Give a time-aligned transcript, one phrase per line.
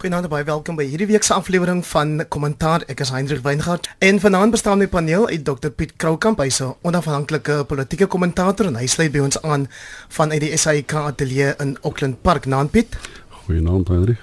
[0.00, 2.86] Goeienaand baie welkom by hierdie week se aflewering van Kommentaar.
[2.88, 6.72] Ek is Hendrik Weingart en vanaand bestaan my paneel uit Dr Piet Kroukamp, hy's 'n
[6.88, 9.68] onafhanklike politieke kommentator en hy sluit by ons aan
[10.08, 12.46] vanuit die SAIK ateljee in Auckland Park.
[12.46, 12.96] Naam Piet.
[13.44, 14.18] Goeienaand Hendrik.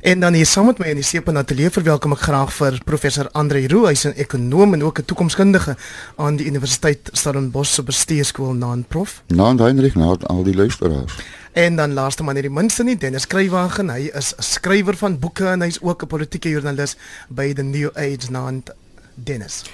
[0.00, 3.28] En dan hier saam met my in die Seepan ateljee verwelkom ek graag vir professor
[3.32, 5.76] Andre Roo, hy's 'n ekonom en ook 'n toekomskundige
[6.16, 9.22] aan die Universiteit Stellenbosch se bestuurskool naam Prof.
[9.28, 11.14] Naam Hendrik, naam al die luisteraars.
[11.56, 13.88] En dan laaste maar nie die minste nie, Dennis Skrywagen.
[13.88, 16.96] Hy is 'n skrywer van boeke en hy's ook 'n politieke joernalis
[17.28, 18.70] by the New Age naand
[19.14, 19.64] Dennis.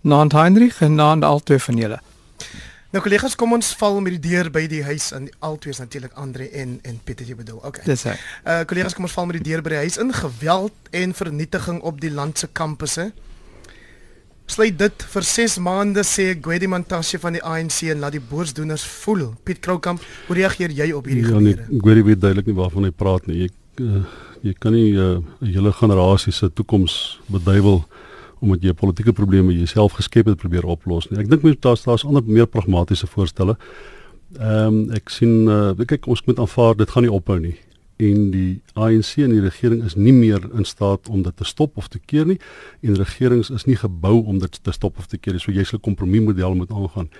[0.00, 2.00] Naand Heinrich en naand albei van julle.
[2.90, 6.12] Nou kollegas, kom ons val met die deur by die huis en albei is natuurlik
[6.12, 7.58] Andre en en Pieter jy bedoel.
[7.64, 7.84] Okay.
[7.84, 8.16] Dis hy.
[8.44, 11.80] Uh kollegas, kom ons val met die deur by die huis in geweld en vernietiging
[11.80, 13.12] op die land se kampusse
[14.50, 18.84] sluit dit vir 6 maande sê Gwedi Mantashe van die ANC en laat die boosdoeners
[19.02, 19.28] voel.
[19.46, 21.54] Piet Kroukamp, hoe reageer jy op hierdie gebeure?
[21.54, 23.44] Ja, nee, Gwedi weet duidelik nie waarvan hy praat nie.
[23.44, 23.50] Jy
[23.86, 24.02] uh,
[24.40, 27.84] jy kan nie eh, 'n uh, hele generasie se toekoms beduiwel
[28.40, 31.20] omdat jy politieke probleme jouself geskep het probeer oplos nie.
[31.20, 33.56] Ek dink mens daar's daar's ander meer pragmatiese voorstelle.
[34.38, 37.58] Ehm um, ek sien uh, kyk ons moet aanvaar dit gaan nie ophou nie
[38.00, 41.76] en die ANC en die regering is nie meer in staat om dit te stop
[41.80, 42.38] of te keer nie
[42.80, 45.42] en regerings is nie gebou om dit te stop of te keer nie.
[45.42, 47.10] So jy sal 'n kompromiesmodel moet aangaan.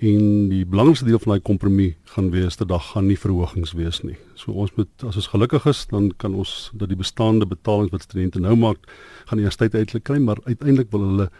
[0.00, 4.02] En die belangrikste deel van daai kompromie gaan wees dat daar gaan nie verhogings wees
[4.02, 4.16] nie.
[4.34, 8.02] So ons moet as ons gelukkig is, dan kan ons dat die bestaande betalings wat
[8.02, 8.78] studente nou maak,
[9.28, 11.30] gaan die universiteit uiteindelik kry, maar uiteindelik wil hulle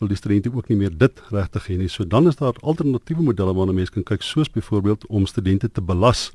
[0.00, 1.88] wil die studente ook nie meer dit regtig hê nie.
[1.88, 5.80] So dan is daar alternatiewe modelle waarna mense kan kyk, soos byvoorbeeld om studente te
[5.80, 6.30] belas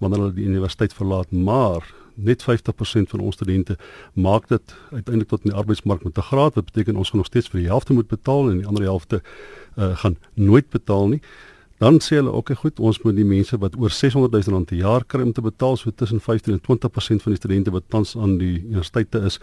[0.00, 1.86] wanneer hulle die universiteit verlaat, maar
[2.20, 3.76] net 50% van ons studente
[4.12, 6.54] maak dit uiteindelik tot in die arbeidsmark met 'n graad.
[6.54, 9.22] Dit beteken ons gaan nog steeds vir die helfte moet betaal en die ander helfte
[9.76, 11.22] uh, gaan nooit betaal nie.
[11.78, 14.66] Dan sê hulle ook, okay, goed, ons moet die mense wat oor 600 000 rand
[14.66, 17.84] per jaar kry om te betaal, so tussen 15 en 20% van die studente wat
[17.88, 19.40] tans aan die universiteite is,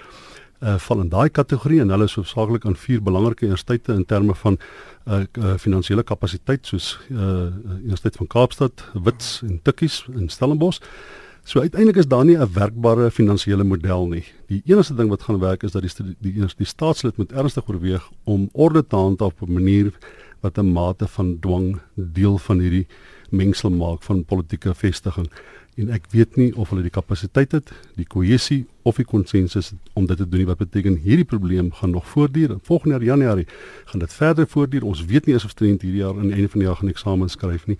[0.61, 4.36] uh val in daai kategorie en hulle is hoofsaaklik aan vier belangrike universiteite in terme
[4.36, 4.58] van
[5.05, 10.82] uh, uh finansiële kapasiteit soos uh Universiteit van Kaapstad, Wits en Tikkies in Stellenbosch.
[11.48, 14.23] So uiteindelik is daar nie 'n werkbare finansiële model nie.
[14.48, 17.70] Die enigste ding wat gaan werk is dat die die die, die staatslid moet ernstig
[17.70, 19.93] oorweeg om orde te handhaaf op 'n manier
[20.42, 22.87] wat 'n mate van dwang deel van hierdie
[23.30, 25.30] mengsel maak van politieke vestiging
[25.77, 30.08] en ek weet nie of hulle die kapasiteit het, die kohesie of die konsensus om
[30.10, 32.55] dit te doen nie wat beteken hierdie probleem gaan nog voortduur.
[32.65, 33.45] Volgende jaar Januarie
[33.92, 34.88] gaan dit verder voortduur.
[34.89, 37.30] Ons weet nie of studente hierdie jaar aan die einde van die jaar gaan eksamen
[37.30, 37.77] skryf nie.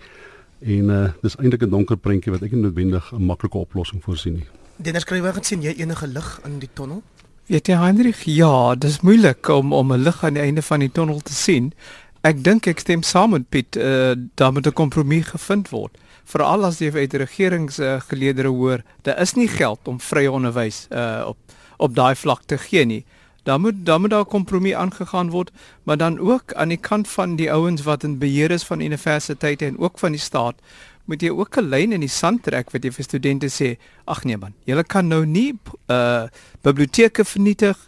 [0.62, 4.34] En uh dis eintlik 'n donker prentjie wat ek nie noodwendig 'n maklike oplossing voorsien
[4.34, 4.46] nie.
[4.76, 7.02] Dennis skrywer het sien jy enige lig in die tonnel?
[7.46, 10.92] Weet jy Heinrich, ja, dis moeilik om om 'n lig aan die einde van die
[10.92, 11.72] tonnel te sien.
[12.20, 15.98] Ek dink ek stem saam met Piet, uh daar moet 'n kompromie gevind word
[16.28, 21.38] veral as jy uit regeringsgeleedere hoor, daar is nie geld om vrye onderwys uh, op
[21.78, 23.04] op daai vlak te gee nie.
[23.46, 25.52] Dan moet dan moet daar kompromie aangegaan word,
[25.86, 29.66] maar dan ook aan die kant van die ouens wat in beheer is van universiteite
[29.66, 30.58] en ook van die staat,
[31.04, 34.24] moet jy ook 'n lyn in die sand trek wat jy vir studente sê, ag
[34.24, 35.54] nee man, julle kan nou nie
[35.86, 36.26] uh
[36.62, 37.78] biblioteke vernietig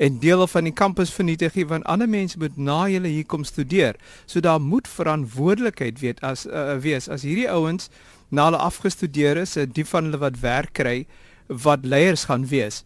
[0.00, 3.44] en dele van die kampus vernietig nie want ander mense moet na julle hier kom
[3.44, 3.98] studeer.
[4.26, 7.90] So daar moet verantwoordelikheid weet as uh, wees as hierdie ouens
[8.30, 11.04] na hulle afgestudeer is, die van hulle wat werk kry,
[11.48, 12.84] wat leiers gaan wees.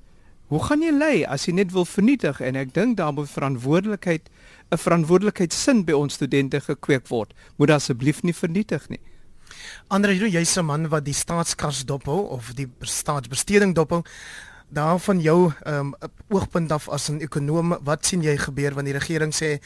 [0.50, 4.28] Hoe gaan jy lei as jy net wil vernietig en ek dink daar moet verantwoordelikheid
[4.72, 7.34] 'n verantwoordelikheidsin by ons studente gekweek word.
[7.56, 9.00] Moet asseblief nie vernietig nie.
[9.88, 14.02] Andre, jy's 'n man wat die staatskas dophou of die staatsbesteding dophou
[14.68, 15.94] daar van jou um,
[16.28, 19.60] oogpunt af as 'n ekonom, wat sien jy gebeur wanneer die regering sê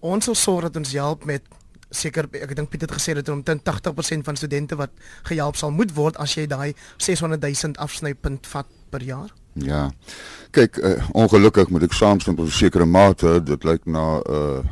[0.00, 1.42] ons sal sorg dat ons help met
[1.90, 4.90] seker ek dink Piet het gesê dat omtrent 80% van studente wat
[5.22, 9.32] gehelp sal moet word as jy daai 600 000 afsnypunt vat per jaar?
[9.54, 9.90] Ja.
[10.50, 14.64] Kyk, uh, ongelukkig moet ek saamstem tot 'n sekere mate, dit lyk na 'n uh,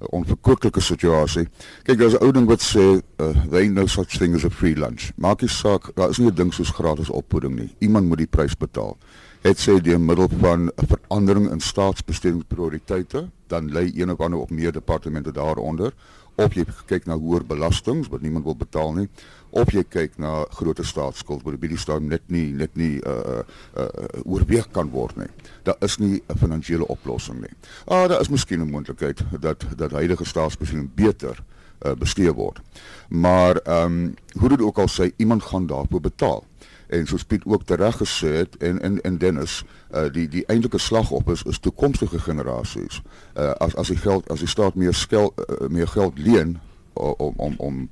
[0.00, 1.48] onverkwikkelike situasie.
[1.82, 4.74] Kyk, daar's 'n ou ding wat sê, uh, they know such thing as a free
[4.74, 5.12] lunch.
[5.16, 7.74] Maak nie saak, daar is nie 'n ding soos gratis opvoeding nie.
[7.78, 8.96] Iemand moet die prys betaal
[9.40, 14.50] het sê deur middel van 'n verandering in staatsbestedingsprioriteite, dan lê een of ander op
[14.50, 15.92] meer departemente daaronder,
[16.34, 19.08] of jy kyk na hoër belastings wat niemand wil betaal nie,
[19.50, 23.40] of jy kyk na groter staatsskuld wat by die stadium net nie net nie uh
[23.40, 23.44] uh,
[23.82, 25.30] uh oorweeg kan word nie.
[25.62, 27.54] Daar is nie 'n finansiële oplossing nie.
[27.86, 31.42] Ah, daar is miskien 'n moontlikheid dat dat huidige staatsbesteding beter
[31.86, 32.60] uh, bestee word.
[33.08, 36.44] Maar ehm um, hoe dit ook al sê, iemand gaan daarvoor betaal
[36.86, 39.64] en soos Piet ook tereg gesê het en en en Dennis
[39.94, 43.02] uh, die die eintlike slagoffer is, is toekomstige generasies.
[43.34, 46.58] Uh, as as die geld as die staat meer skel uh, meer geld leen
[46.92, 47.88] om om om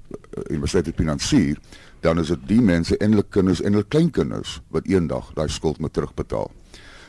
[0.51, 1.59] universiteit te finansier,
[2.01, 5.79] dan is dit die mense en hulle kinders en hulle kleinkinders wat eendag daai skuld
[5.79, 6.51] moet terugbetaal.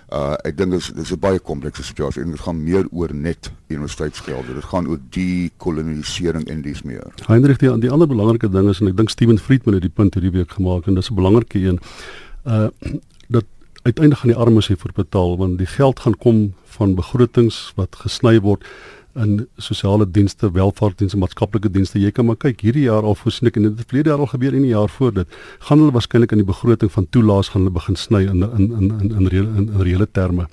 [0.09, 3.13] Uh ek dink dit is dis 'n baie komplekse situasie en dit gaan meer oor
[3.13, 4.47] net universiteitsgeld.
[4.47, 7.13] Dit gaan oor die kolonisering en dis meer.
[7.27, 10.13] Heinrich die die ander belangrike ding is en ek dink Steven Friedman het die punt
[10.13, 11.79] hierdie week gemaak en dis 'n belangrike een.
[12.45, 12.69] Uh
[13.29, 13.45] dat
[13.83, 18.39] uiteindelik gaan die armes hiervoor betaal want die geld gaan kom van begrotings wat gesny
[18.41, 18.65] word
[19.15, 21.99] in sosiale dienste, welvaartdienste, maatskaplike dienste.
[21.99, 24.29] Jy kan maar kyk, hierdie jaar al voorsien ek en dit het verlede jaar al
[24.31, 27.65] gebeur en die jaar voor dit, gaan hulle waarskynlik in die begroting van toelaas gaan
[27.65, 30.47] hulle begin sny in in in in in reële in, in reële terme.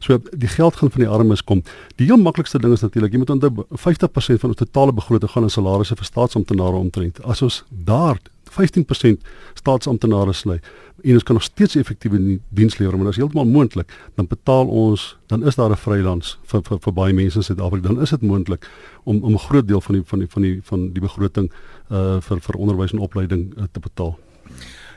[0.00, 1.64] So die geld gaan van die armes kom.
[1.96, 5.42] Die heel maklikste ding is natuurlik, jy moet onthou 50% van ons totale begroting gaan
[5.42, 7.22] aan salarisse vir staatsamptenare omtrent.
[7.24, 8.20] As ons daar
[8.56, 9.22] 15%
[9.54, 10.60] staatsamptenare sny
[11.02, 14.66] en ons kan nog steeds effektiewe diens lewer, maar dit is heeltemal moontlik, dan betaal
[14.66, 17.88] ons, dan is daar 'n vrylands vir vir vir baie mense in Suid-Afrika.
[17.88, 18.68] Dan is dit moontlik
[19.04, 21.50] om om 'n groot deel van die van die van die van die begroting
[21.90, 24.18] uh vir vir onderwys en opleiding uh, te betaal.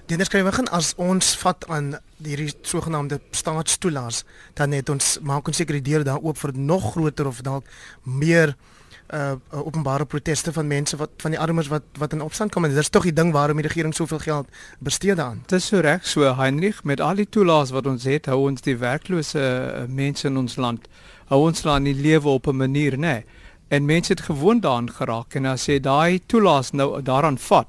[0.05, 4.23] Dit is skrywe gaan as ons vat aan hierdie sogenaamde staatstoelaas,
[4.53, 7.65] dan het ons maak ons seker die deur daar oop vir nog groter of dalk
[8.03, 8.55] meer
[9.13, 12.69] uh openbare proteste van mense wat van die armes wat wat in opstand kom en
[12.69, 14.47] dit is tog die ding waarom die regering soveel geld
[14.79, 15.41] bestee daaraan.
[15.47, 18.61] Dit is so reg so Heinrich met al die toelaas wat ons het, hou ons
[18.61, 20.87] die werklose uh, mense in ons land
[21.29, 22.97] hou ons land in lewe op 'n manier nê.
[22.97, 23.25] Nee.
[23.69, 27.67] En mense het gewoon daaraan geraak en as jy daai toelaas nou daaraan vat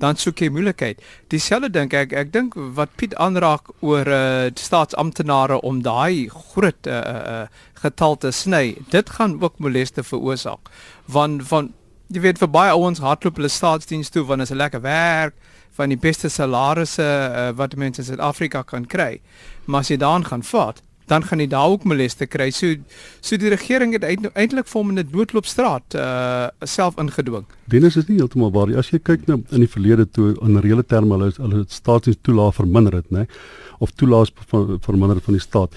[0.00, 1.00] dan soek jy moeilikheid.
[1.32, 7.00] Dieselfde dink ek, ek dink wat Piet aanraak oor uh staatsamptenare om daai groot uh
[7.00, 7.44] uh
[7.82, 8.76] getal te sny.
[8.92, 10.72] Dit gaan ook moleste veroorsaak.
[11.06, 11.72] Want van
[12.10, 15.34] jy weet vir baie ouens hardloop hulle staatsdiens toe want dit is 'n lekker werk
[15.78, 19.20] van die beste salarisse uh, wat mense in Suid-Afrika kan kry.
[19.64, 22.50] Maar as jy daaraan gaan vat, dan gaan jy daar ook moleste kry.
[22.54, 22.76] So
[23.20, 27.46] so die regering het eintlik vir hom in 'n noodloopstraat uh self ingedwing.
[27.66, 28.76] Dennis is nie heeltemal waar nie.
[28.76, 32.54] As jy kyk nou in die verlede toe in reële terme hulle hulle staatsdiens toelaat
[32.54, 33.26] verminder het, nê?
[33.78, 34.30] Of toelaat
[34.86, 35.74] verminder van die staat.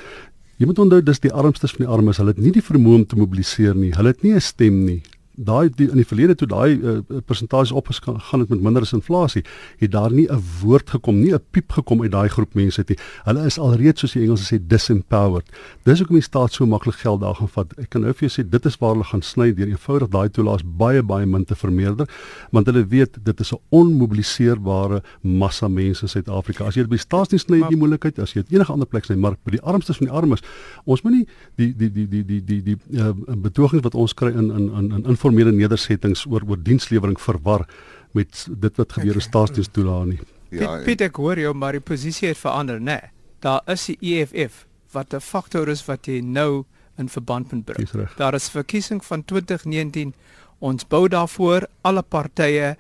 [0.57, 2.17] Jy moet onthou dis die armstes van die armes.
[2.17, 3.91] Hulle het nie die vermoë om te mobiliseer nie.
[3.91, 5.01] Hulle het nie 'n stem nie
[5.35, 9.43] daai in die verlede toe daai uh, persentasies opgegaan het met minder as inflasie,
[9.79, 12.97] het daar nie 'n woord gekom, nie 'n piep gekom uit daai groep mense nie.
[13.25, 15.49] Hulle is alreeds soos die Engelse sê disempowered.
[15.83, 17.73] Dis hoekom die staat so maklik geld daar gaan vat.
[17.77, 20.29] Ek kan nou vir jou sê dit is waar hulle gaan sny deur eenvoudig daai
[20.29, 22.07] toelaas baie baie min te vermeerder,
[22.51, 26.65] want hulle weet dit is 'n onmobiliseerbare massa mense in Suid-Afrika.
[26.65, 29.51] As jy by staatsdiens sny die moontlikheid, as jy enige ander plek sny, maar by
[29.51, 30.41] die armstes van die armes,
[30.85, 34.13] ons moet nie die die die die die die die, die uh, betogings wat ons
[34.13, 37.65] kry in in in in informele nedersettings oor oor dienslewering verwar
[38.13, 40.19] met dit wat gebeur in staatsdienstoelae nie.
[40.51, 42.99] Ja, Piet, Piet ek hoor jou maar die posisie het verander, né?
[42.99, 46.65] Nee, daar is die EFF wat 'n faktor is wat jy nou
[46.97, 47.89] in verband moet bring.
[48.17, 50.13] Daar is verkiesing van 2019.
[50.59, 52.77] Ons bou daarvoor alle partye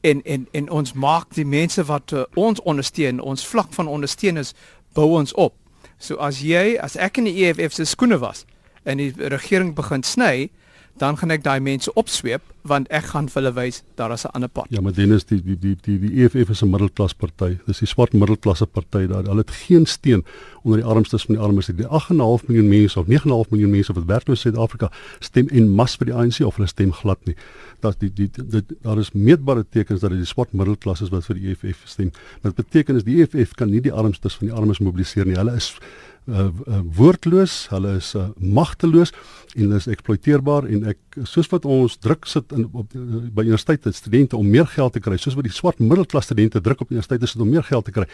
[0.00, 4.54] en en en ons maak die mense wat uh, ons ondersteun, ons vlak van ondersteuners
[4.92, 5.54] bou ons op.
[5.98, 8.44] So as jy as ek in die EFF se skoene was
[8.84, 10.50] en die regering begin sny,
[10.98, 14.34] dan gaan ek daai mense opsweep want ek gaan vir hulle wys daar is 'n
[14.34, 14.66] ander pad.
[14.70, 17.58] Ja, maar Dennis die die die die die EFF is 'n middelklas party.
[17.66, 19.24] Dis die swart middelklasse party daar.
[19.24, 20.24] Hulle het geen steun
[20.62, 21.66] onder die armstes van die armes.
[21.66, 24.90] Die 8.5 miljoen mense of 9.5 miljoen mense wat werkloos in Suid-Afrika
[25.20, 27.36] stem en mas vir die ANC of hulle stem glad nie.
[27.80, 31.24] Dat die die dit daar is meetbare tekens dat dit die swart middelklas is wat
[31.24, 32.10] vir die EFF stem.
[32.42, 35.36] Wat beteken is die EFF kan nie die armstes van die armes mobiliseer nie.
[35.36, 35.78] Hulle is
[36.26, 39.12] uh, uh, woordloos, hulle is uh, magteloos
[39.54, 43.46] en hulle is eksploiteerbaar en ek soos wat ons druk sit in op uh, by
[43.46, 46.90] universiteite studente om meer geld te kry, soos wat die swart middelklas studente druk op
[46.90, 48.06] universiteite sit om meer geld te kry.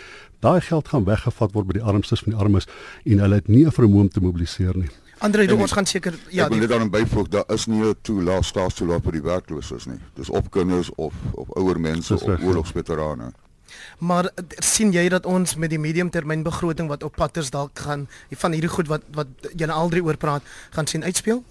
[0.44, 2.68] Daai geld gaan weggevat word by die armstes van die armes
[3.04, 4.90] en hulle het nie 'n vermoë om te mobiliseer nie.
[5.22, 8.44] Andre, ons gaan seker ja, ek wil net daarin byvoeg, daar is nie 'n toelaat
[8.44, 9.98] staatstoelaat vir die werkloses nie.
[10.14, 12.38] Dis op kinders of of ouer mense of ja.
[12.42, 13.32] oorlogsveterane.
[13.98, 18.52] Maar sien jy dat ons met die mediumtermyn begroting wat op patters dalk gaan van
[18.52, 21.42] hierdie goed wat wat julle al drie oor praat gaan sien uitspeel?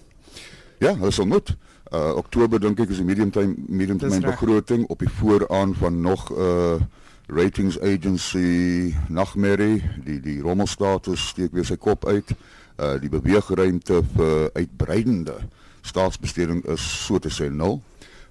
[0.78, 1.56] Ja, dit sal moet.
[1.92, 6.40] Uh Oktober dink ek is die mediumtermyn mediumtermyn begroting op die vooraan van nog 'n
[6.40, 6.80] uh,
[7.26, 12.34] ratings agency nagmerrie, die die rommelstatus steek weer sy kop uit.
[12.76, 15.36] Uh die beweegruimte vir uitbreidende
[15.82, 17.82] staatsbesteding is so te sê nul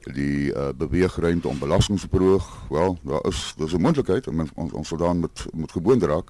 [0.09, 2.47] die uh, beweegruimte om belastings te verhoog.
[2.69, 6.29] Wel, daar is dis 'n moontlikheid om ons ons soldaan met met gewoond raak,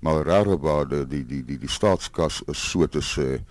[0.00, 3.44] maar regwaarde die die die die staatskas is so te sê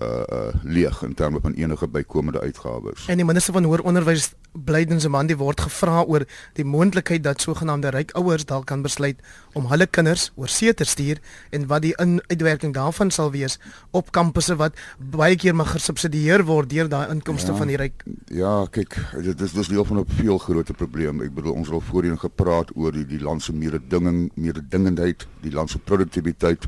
[0.00, 3.04] uh uh leeg in terme van enige bykomende uitgawes.
[3.08, 7.88] En die minister van hoër onderwys Blyden Zamandi word gevra oor die moontlikheid dat sogenaamde
[7.88, 9.16] ryk ouers dalk kan besluit
[9.52, 11.20] om hulle kinders oor see te stuur
[11.50, 13.58] en wat die uitwerking daarvan sal wees
[13.90, 17.56] op kampusse wat baie keer maar gesubsidieer word deur daai inkomste Ja.
[17.58, 18.04] van die ryk.
[18.26, 21.20] Ja, kyk, dit is dis deel van 'n veel groter probleem.
[21.22, 25.52] Ek bedoel ons het al voorheen gepraat oor die die land se mededinging, mededingendheid, die
[25.52, 26.66] land se produktiwiteit,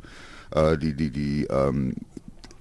[0.56, 1.94] uh die die die ehm um,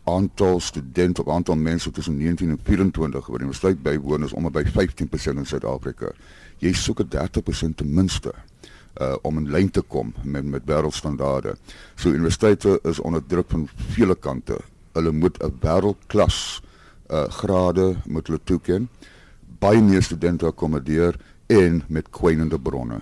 [0.04, 4.52] aantal studente of aantal mense tussen 19 en 24 wat die universiteit bywoon is om
[4.52, 6.12] by 15% in Suid-Afrika.
[6.58, 8.34] Jy soek 'n 30% ten minste
[9.02, 11.56] uh om in lyn te kom met met wêreldstandaarde.
[11.96, 14.58] So universiteite is onder druk van vele kante.
[14.92, 16.62] Hulle moet 'n wêreldklas
[17.10, 18.90] uh grade moet hulle toeken.
[19.60, 21.16] Baie meer studente akkommodeer
[21.48, 23.02] en met kwynende bronne.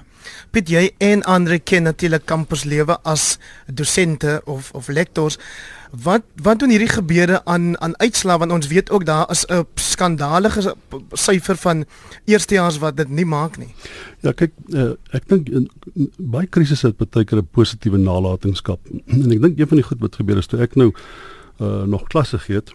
[0.51, 3.37] Piet jy en Andre ken natuurlik kampuslewe as
[3.67, 5.37] dosente of of lektors.
[6.03, 9.65] Wat wat doen hierdie gebeure aan aan uitslae want ons weet ook daar is 'n
[9.75, 10.75] skandalige
[11.13, 11.85] syfer van
[12.25, 13.73] eerstejaars wat dit nie maak nie.
[14.21, 18.79] Ja, kyk, uh, ek dink in- in baie krisisse het baie keer 'n positiewe nalatenskap.
[19.07, 20.93] En ek dink een van die goed wat gebeur is toe ek nou
[21.61, 22.71] uh nog klasse gegee het,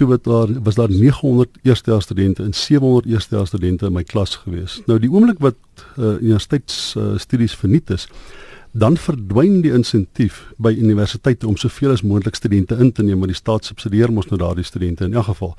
[0.00, 4.36] toe wat daar was daar 900 eerstejaars studente en 700 eerstejaars studente in my klas
[4.36, 4.80] gewees.
[4.86, 5.58] Nou die oomblik wat
[5.98, 8.06] uh universiteits uh, studies verniet is,
[8.72, 13.30] dan verdwyn die insentief by universiteite om soveel as moontlik studente in te neem, maar
[13.30, 15.56] die staat subsidieer mos nou daardie studente in elk geval.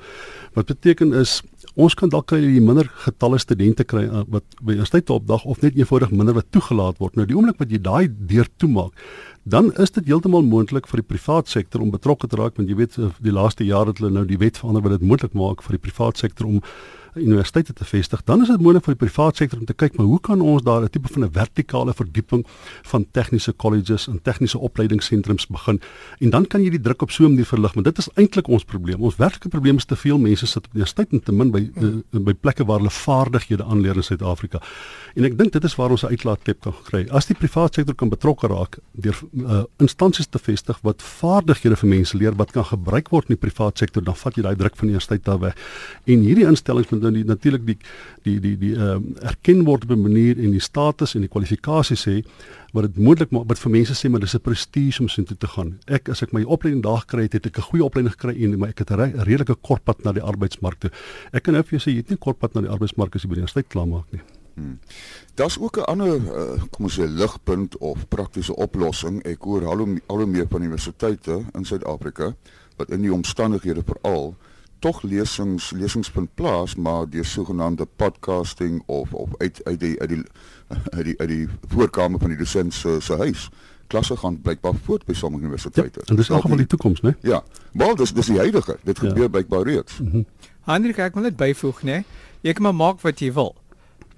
[0.56, 1.40] Wat beteken is
[1.74, 5.60] ons kan dalk kry jy minder getalle studente kry uh, wat by universiteite opdag of
[5.62, 7.16] net eenvoudig minder wat toegelaat word.
[7.16, 8.96] Nou die oomblik wat jy daai deur toemaak,
[9.44, 12.80] dan is dit heeltemal moontlik vir die privaat sektor om betrokke te raak want jy
[12.80, 15.64] weet uh, die laaste jare het hulle nou die wet verander wat dit moontlik maak
[15.66, 16.60] vir die privaat sektor om
[17.14, 20.06] universiteite te vestig, dan is dit moontlik vir die privaat sektor om te kyk maar
[20.06, 22.46] hoe kan ons daar 'n tipe van 'n vertikale verdieping
[22.82, 25.80] van tegniese colleges en tegniese opleidingssentrums begin
[26.20, 28.48] en dan kan jy die druk op so 'n manier verlig want dit is eintlik
[28.48, 29.00] ons probleem.
[29.00, 32.22] Ons werklike probleem is te veel mense sit op universiteit en te min by uh,
[32.24, 34.60] by plekke waar hulle vaardighede aanleer in Suid-Afrika.
[35.14, 37.06] En ek dink dit is waar ons 'n uitlaatklep kan kry.
[37.10, 41.88] As die privaat sektor kan betrokke raak deur uh, instansies te vestig wat vaardighede vir
[41.88, 44.76] mense leer wat kan gebruik word in die privaat sektor, dan vat jy daai druk
[44.76, 45.56] van die universiteit daar weg.
[46.06, 47.76] En hierdie instellings moet nou die- natuurlik die
[48.24, 51.28] die die die ehm um, erken word op 'n manier en die status en die
[51.28, 52.22] kwalifikasies hê
[52.72, 55.36] wat dit moontlik maak wat vir mense sê maar dis 'n prestige om so toe
[55.36, 55.78] te gaan.
[55.86, 58.58] Ek as ek my opleiding daar gekry het, het ek 'n goeie opleiding gekry en
[58.58, 60.90] maar ek het 'n re- redelike kort pad na die arbeidsmark toe.
[61.32, 63.22] Ek kan nou vir jou sê jy het nie kort pad na die arbeidsmark as
[63.22, 64.20] jy by die universiteit klaarmaak nie.
[65.34, 69.22] Daar's ook 'n ander uh, kom ons sê ligpunt of praktiese oplossing.
[69.24, 72.34] Ek hoor al hoe al hoe meer van universiteite in Suid-Afrika
[72.76, 74.34] wat in die omstandighede veral
[74.82, 80.08] tog lesings lesings vind plaas maar deur sogenaamde podcasting of of uit uit die uit
[80.08, 80.22] die
[80.90, 83.48] uit die uit die voorkamer van die dosent se se huis.
[83.86, 86.00] Klasse gaan blykbaar voort by sommige universiteite.
[86.06, 87.12] en dis in elk geval die toekoms, né?
[87.20, 88.78] Ja, maar dis dis die huidige.
[88.84, 89.08] Dit Ja.
[89.08, 90.00] gebeur blykbaar reeds.
[90.64, 92.02] Hendrik, ek wil net byvoeg, né?
[92.40, 93.54] Jy kan maar maak wat jy wil.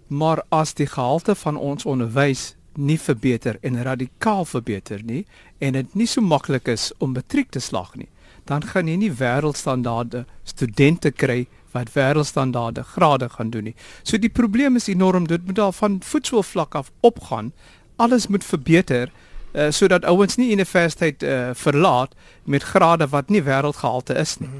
[0.08, 5.26] Maar as die gehalte van ons onderwys nie verbeter en radikaal verbeter nie
[5.58, 8.08] en dit nie so maklik is om matriek te slaag nie,
[8.44, 13.76] dan gaan jy nie wêreldstandaarde studente kry wat wêreldstandaarde grade gaan doen nie.
[14.02, 17.52] So die probleem is enorm, dit moet daar van voetsoolvlak af opgaan.
[17.96, 19.10] Alles moet verbeter
[19.54, 24.50] uh, sodat ouens nie universiteit uh, verlaat met grade wat nie wêreldgehalte is nie.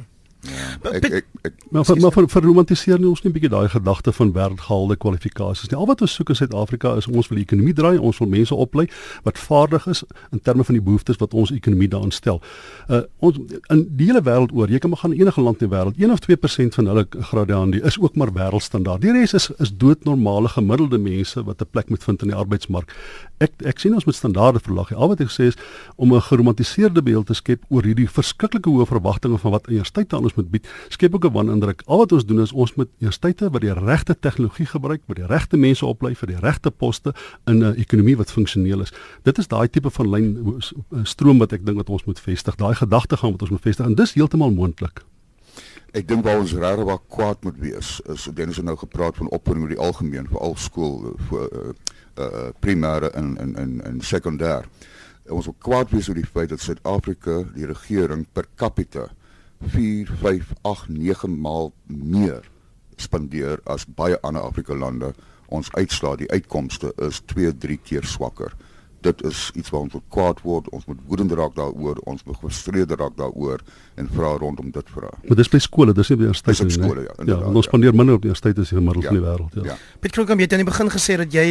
[0.93, 3.69] Ek ek ek Maar vir, maar vir, vir romantiseer nie ons nie 'n bietjie daai
[3.69, 5.79] gedagte van wêreldgehalde kwalifikasies nie.
[5.79, 8.55] Al wat ons soek in Suid-Afrika is ons wil die ekonomie draai, ons wil mense
[8.55, 8.87] oplei
[9.25, 12.41] wat vaardig is in terme van die behoeftes wat ons ekonomie daaraan stel.
[12.89, 13.39] Uh ons
[13.71, 16.11] in die hele wêreld oor, jy kan maar gaan enige land in die wêreld, 1
[16.11, 19.01] of 2% van hulle graduandi is ook maar wêreldstandaard.
[19.01, 22.95] Die res is is doodnormale gemiddelde mense wat 'n plek moet vind in die arbeidsmark.
[23.41, 24.95] Ek ek sien ons met standaarde verlag.
[24.95, 25.57] Al wat ek sê is
[25.97, 30.23] om 'n geromantiseerde beeld te skep oor hierdie verskriklike hoë verwagtinge van wat universiteite aan
[30.23, 31.83] ons moet bied, skep ook 'n wanindruk.
[31.87, 35.26] Al wat ons doen is ons moet universiteite wat die regte tegnologie gebruik, wat die
[35.26, 37.14] regte mense oplei vir die regte poste
[37.47, 38.93] in 'n ekonomie wat funksioneel is.
[39.23, 40.62] Dit is daai tipe van lyn
[41.03, 43.95] stroom wat ek dink wat ons moet vestig, daai gedagtegang wat ons moet vestig en
[43.95, 45.05] dis heeltemal moontlik.
[45.95, 49.29] Ek dink waar ons regtig waar kwaad moet wees is Dennis het nou gepraat van
[49.31, 51.75] opvoeding oor die algemeen vir al skool eh, vir uh,
[52.25, 54.67] uh, primêre en en en en sekondêr.
[55.31, 59.07] Ons wil kwaad wees oor die feit dat Suid-Afrika die regering per capita
[59.61, 62.43] 4, 5, 8, 9 maal meer
[62.97, 65.13] spandeer as baie ander Afrika lande.
[65.47, 68.55] Ons uitslaa, die uitkomste is 2, 3 keer swakker.
[69.05, 72.37] Dit is iets waar ons moet kwaad word, ons moet woedend raak daaroor, ons moet
[72.39, 73.63] gefrustreerd raak daaroor
[74.01, 75.11] en vra rondom dit vra.
[75.29, 76.77] Maar dis by skole, dis nie by universiteite nie.
[76.77, 77.27] Skole, ja.
[77.31, 77.99] Ja, ons spandeer ja.
[78.01, 79.13] minder op universiteite as die gemiddeld ja.
[79.13, 79.67] van die wêreld, ja.
[79.73, 80.01] ja.
[80.03, 81.47] Piet Kroekom het aan die begin gesê dat jy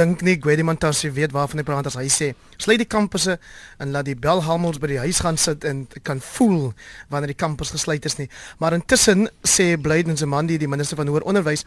[0.00, 3.38] dink nie Gwedi Montasi weet waarvan hy praat as hy sê sluit die kampusse
[3.82, 6.72] en laat die belhamels by die huis gaan sit en kan voel
[7.12, 8.30] wanneer die kampus gesluit is nie.
[8.62, 11.66] Maar intussen sê Blyden se man die, die minister van hoër onderwys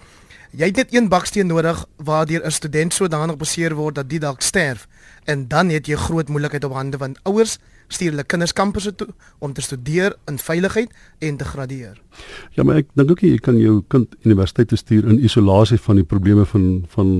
[0.51, 4.41] Jy het net een baksteen nodig waardeur 'n student sodanig beseer word dat die dalk
[4.41, 4.87] sterf
[5.23, 7.57] en dan het jy groot moeilikheid op hande want ouers
[7.91, 9.07] stuur hulle kinders kampusse toe
[9.39, 11.99] om te studeer in veiligheid en te gradeer.
[12.57, 16.07] Ja, maar ek dink ook jy kan jou kind universiteit stuur in isolasie van die
[16.07, 17.13] probleme van van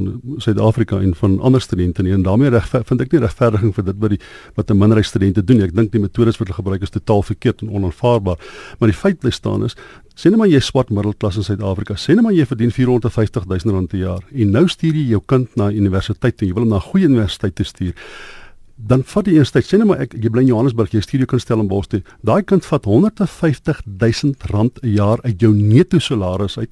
[0.43, 4.01] Suid-Afrika en van ander studente nie en daarmee reg vind ek nie regverdiging vir dit
[4.03, 4.21] wat die
[4.55, 5.65] wat 'n minderheid studente doen nie.
[5.65, 8.37] Ek dink die metodes wat hulle gebruik is totaal verkeerd en onaanvaarbaar.
[8.79, 9.75] Maar die feit bly staan is
[10.15, 11.95] Sê net maar jy swart middelklas in Suid-Afrika.
[11.95, 15.21] Sê net maar jy verdien 450 000 rand per jaar en nou stuur jy jou
[15.25, 17.93] kind na universiteit en jy wil hom na 'n goeie universiteit stuur
[18.87, 21.29] dan vat die eerste tyd sê net maar ek jy bly in Johannesburg jy jou
[21.29, 22.01] kind stel in Bos toe.
[22.25, 26.71] Daai kind vat 150 000 rand 'n jaar uit jou netto salaris uit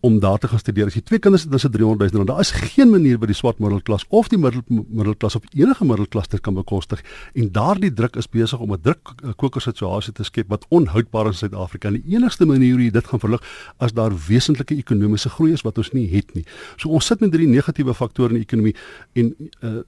[0.00, 0.86] om daar te gaan studeer.
[0.86, 2.30] As jy twee kinders het, dan is dit 300 000 rand.
[2.32, 6.28] Daar is geen manier by die swart middelklas of die middel middelklas of enige middelklas
[6.32, 7.02] dit kan bekostig.
[7.34, 11.42] En daardie druk is besig om 'n druk koker situasie te skep wat onhoudbaar is
[11.42, 11.88] in Suid-Afrika.
[11.88, 13.42] En die enigste manier hoe jy dit gaan verlig
[13.76, 16.44] as daar wesentlike ekonomiese groei is wat ons nie het nie.
[16.76, 18.74] So ons sit met drie negatiewe faktore in die ekonomie
[19.12, 19.82] en uh,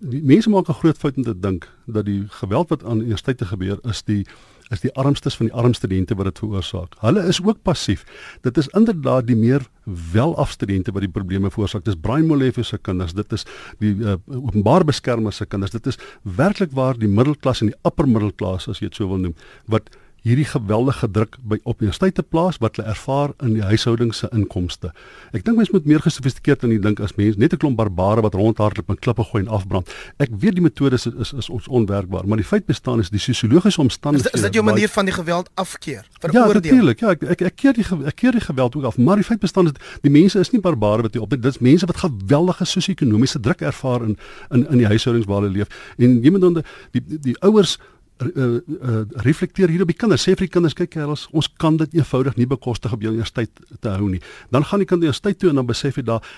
[0.00, 3.44] die mense maak 'n groot fout om te dink dat die geweld wat aan universiteite
[3.44, 4.26] gebeur is die
[4.72, 6.96] is die armstes van die arm studente wat dit veroorsaak.
[7.02, 8.04] Hulle is ook passief.
[8.46, 9.66] Dit is inderdaad die meer
[10.12, 11.84] welafstudente wat die probleme veroorsaak.
[11.84, 13.44] Dis Brian Molefe se kinders, dit is
[13.82, 15.74] die uh, openbare beskermers se kinders.
[15.74, 19.20] Dit is werklik waar die middelklas en die upper middelklas as jy dit so wil
[19.20, 19.36] noem
[19.72, 19.92] wat
[20.24, 24.92] hierdie geweldige druk by op universiteite plaas wat hulle ervaar in die huishoudings se inkomste.
[25.36, 28.24] Ek dink mense moet meer gesofistikeerd aan die dink as mense net 'n klomp barbare
[28.24, 29.92] wat rondhardloop en klippe gooi en afbrand.
[30.18, 33.20] Ek weet die metodes is is, is ons onwerkbaar, maar die feit bestaan is die
[33.20, 34.32] sosiologiese omstandighede.
[34.32, 36.08] Is, is dit jou manier van die geweld afkeer?
[36.32, 37.00] Ja, natuurlik.
[37.00, 39.40] Ja, ek ek ek keer die ek keer die geweld ook af, maar die feit
[39.40, 42.64] bestaan is die mense is nie barbare wat hier op dit is mense wat geweldige
[42.64, 44.16] sosio-ekonomiese druk ervaar in
[44.50, 45.68] in in die huishoudings waar hulle leef.
[45.98, 47.78] En jy moet dan die die, die, die ouers
[48.22, 50.22] uh, uh, reflekteer hier op die kinders.
[50.26, 53.50] Sê vir die kinders, kyk kerels, ons kan dit eenvoudig nie bekostig op jou universiteit
[53.80, 54.22] te hou nie.
[54.54, 56.34] Dan gaan die kind universiteit toe en dan besef jy daar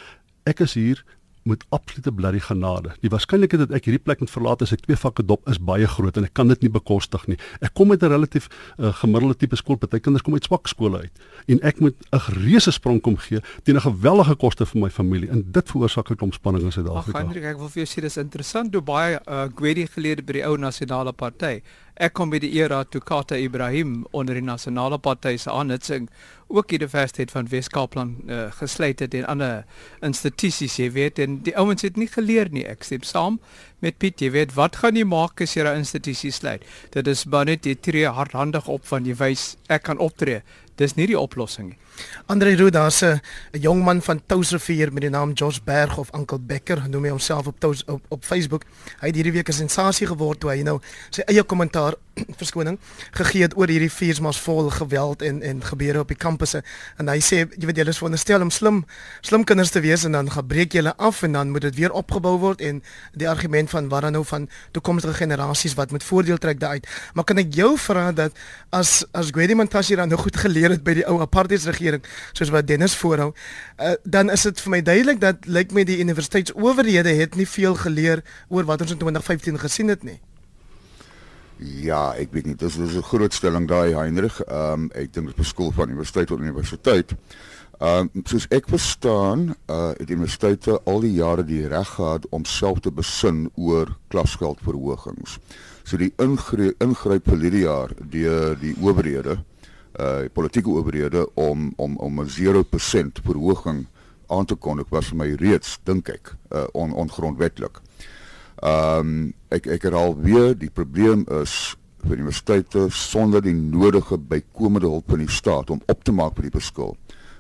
[0.47, 1.03] ek is hier
[1.47, 2.95] met absolute bloody genade.
[3.01, 5.87] Die waarskynlikheid dat ek hierdie plek moet verlaat as ek twee vakke dop is baie
[5.87, 7.39] groot en ek kan dit nie bekostig nie.
[7.61, 8.49] Ek kom met 'n relatief
[8.79, 11.15] uh, gemiddelde tipe skool, party kinders kom uit swak skole uit
[11.47, 15.31] en ek moet 'n reuse sprong kom gee teen 'n gewellige koste vir my familie
[15.31, 17.19] en dit veroorsaak 'n klomp spanning in Suid-Afrika.
[17.19, 20.33] Ag Hendrik, ek wil vir jou sê dis interessant hoe baie uh, Gwedi gelede by
[20.33, 21.63] die ou nasionale party
[21.97, 26.11] Ek kom by die era toe Kata Ibrahim onder die nasionale party se aanhitsing
[26.53, 29.65] ook die universiteit van Wes-Kaapland uh, gesluit het en ander
[30.05, 32.67] instituties jy weet en die ouens het nie geleer nie.
[32.69, 33.41] Ek stem saam
[33.81, 36.63] met Piet jy weet wat gaan jy maak as jy 'n institusie sluit?
[36.93, 40.43] Dit is maar net jy tree hardhandig op van jy wys ek kan optree
[40.77, 41.79] dis nie die oplossing nie
[42.27, 46.39] Andre Roo daar's 'n jong man van Touwsrivier met die naam Josh Berg of Uncle
[46.39, 48.65] Becker noem hy homself op Tous op, op Facebook.
[49.01, 51.95] Hy het hierdie week 'n sensasie geword toe hy nou sy eie kommentaar
[52.41, 52.79] verskoning
[53.13, 56.63] gegee het oor hierdie vuursmas vol geweld en en gebeure op die kampusse
[56.97, 58.85] en hy sê jy weet julle is veronderstel om slim
[59.21, 61.93] slim kinders te wees en dan gaan breek julle af en dan moet dit weer
[61.93, 66.39] opgebou word en die argument van wat dan nou van toekomstige generasies wat met voordeel
[66.39, 66.87] trek daaruit.
[67.15, 68.33] Maar kan ek jou vra dat
[68.71, 72.53] as as Gwedi Mantashe dan nou goed geleer het by die ou apartheidsregering regering soos
[72.55, 77.15] wat Dennis voorhou, uh, dan is dit vir my duidelik dat lyk my die universiteitsowerhede
[77.17, 80.21] het nie veel geleer oor wat ons in 2015 gesien het nie.
[81.57, 84.41] Ja, ek weet nie, dis is 'n groot stelling daai Heinrich.
[84.45, 87.15] Ehm um, ek dink dit beskool van universiteit tot universiteit.
[87.81, 92.45] Ehm um, soos ek verstaan, uh het universiteite al die jare die reg gehad om
[92.45, 95.39] self te besin oor klasgeldverhogings.
[95.85, 99.39] So die ingryp ingryp vir hierdie jaar deur die, die owerhede
[100.01, 103.87] uh politieke owerhede om om om 'n 0% verhoging
[104.27, 107.81] aan te kondig was vir my reeds dink ek uh on, ongrondwetlik.
[108.57, 114.87] Ehm um, ek ek herhaal weer die probleem is vir universiteite sonder die nodige bykomende
[114.87, 116.97] hulp van die staat om op te maak vir die verskil.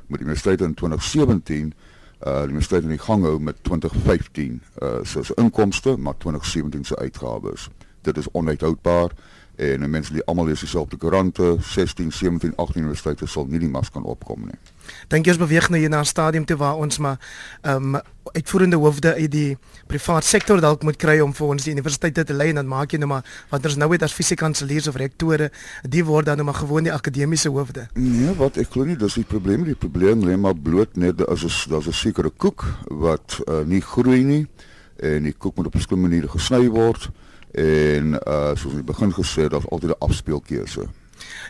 [0.07, 1.73] Met die universiteite in 2017
[2.27, 6.97] uh die universiteit in die gang hou met 2015 uh soos inkomste maar 2017 se
[6.97, 7.69] uitgawes.
[8.03, 9.11] Dit is onuithoudbaar
[9.57, 13.91] en mense lê almal lees dieselfde koerante 16 17 18 universiteite sal nie die mas
[13.91, 14.59] kan opkom nie.
[15.09, 17.19] Dink jy ons beweeg nou hier na 'n stadium toe waar ons maar
[17.63, 18.01] ehm um,
[18.33, 22.35] uitvoerende hoofde uit die privaat sektor dalk moet kry om vir ons die universiteite te
[22.35, 25.51] lei en dan maak jy nou maar want ons nou het as fisiekanseliers of rektore
[25.83, 27.89] die word dan nou maar gewoon die akademiese hoofde.
[27.95, 31.45] Nee, wat ek glo nie dis die probleem die probleem lê maar bloot net as
[31.45, 34.47] is daar's 'n sekere koek wat uh, nie groei nie
[34.97, 37.11] en die koek moet op 'n verskillende maniere gesny word
[37.57, 40.87] en uh soos in die begin gesê daar's altyd 'n afspeelkeuse.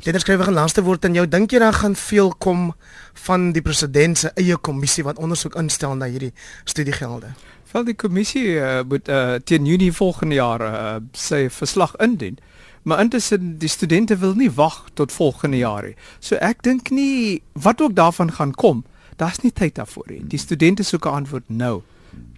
[0.03, 1.29] Dit skryf 'n laaste woord aan jou.
[1.29, 2.75] Dink jy daar gaan veel kom
[3.13, 6.33] van die president se eie kommissie wat ondersoek instel na hierdie
[6.65, 7.27] studiegelde?
[7.73, 12.39] Wel die kommissie uh, moet uh, teen Junie volgende jaar uh, sy verslag indien.
[12.83, 15.97] Maar intussen die studente wil nie wag tot volgende jaar nie.
[16.19, 18.85] So ek dink nie wat ook daarvan gaan kom,
[19.17, 20.23] daar's nie tyd daarvoor nie.
[20.27, 21.83] Die studente soek 'n antwoord nou.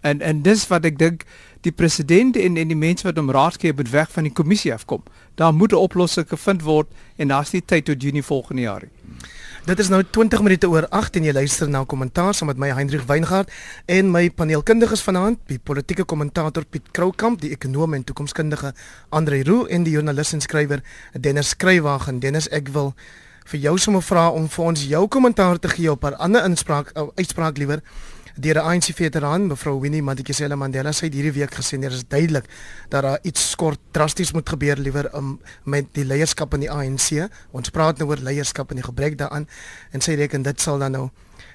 [0.01, 1.25] En en dis wat ek dink
[1.61, 5.03] die president en en die mense wat hom raadgee moet weg van die kommissie afkom.
[5.35, 8.91] Daar moet 'n oplossing gevind word en daar's nie tyd tot Junie volgende jaar nie.
[9.69, 12.71] Dit is nou 20 minute oor 8 en jy luister na kommentaar saam met my
[12.73, 13.51] Hendrik Weingart
[13.87, 18.73] en my paneelkundiges vanaand, die politieke kommentator Piet Kroukamp, die ekonom en toekomskundige
[19.09, 20.81] Andre Roo en die joernalis en skrywer
[21.13, 22.21] Dennis Skrywagen.
[22.21, 22.95] Dennis, ek wil
[23.49, 26.93] vir jou sommer vra om vir ons jou kommentaar te gee op 'n ander inspraak,
[27.17, 27.83] uitspraak liewer
[28.39, 32.45] deur 'n ANC veteran mevrou Winnie Madikizela Mandela sê hierdie week gesê dit is duidelik
[32.89, 37.29] dat daar iets kort drasties moet gebeur liewer um, met die leierskap in die ANC.
[37.51, 39.49] Ons praat nou oor leierskap en die gebrek daaraan
[39.91, 41.11] en sy reken dit sal dan nou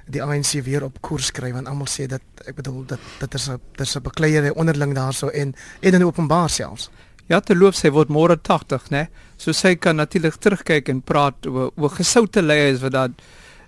[0.08, 3.50] die ANC weer op koers kry want almal sê dat ek bedoel dat dit is
[3.50, 6.90] 'n dit is 'n bekleierde onderling daarso en en in openbaar selfs.
[7.28, 9.08] Ja, te loop sy word môre 80, né?
[9.38, 13.16] So sy kan natuurlik terugkyk en praat oor oor gesoute leiers wat dan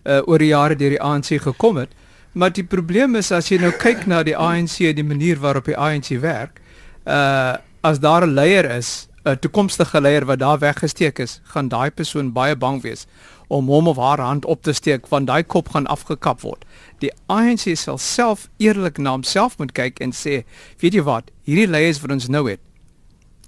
[0.03, 1.89] uh, oor die jare deur die ANC gekom het.
[2.35, 5.69] Maar die probleem is as jy nou kyk na die ANC en die manier waarop
[5.71, 6.59] die ANC werk,
[7.07, 11.91] uh as daar 'n leier is, 'n toekomstige leier wat daar weggesteek is, gaan daai
[11.91, 13.05] persoon baie bang wees
[13.47, 16.65] om hom of haar hand op te steek want daai kop gaan afgekap word.
[16.99, 20.43] Die ANC sal self eerlik na homself moet kyk en sê,
[20.79, 22.59] weet jy wat, hierdie leiers wat ons nou het,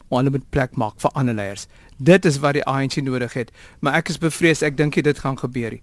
[0.10, 1.68] hulle moet plek maak vir ander leiers.
[1.98, 5.38] Dit is wat die ANC nodig het, maar ek is bevrees ek dink dit gaan
[5.38, 5.82] gebeur nie.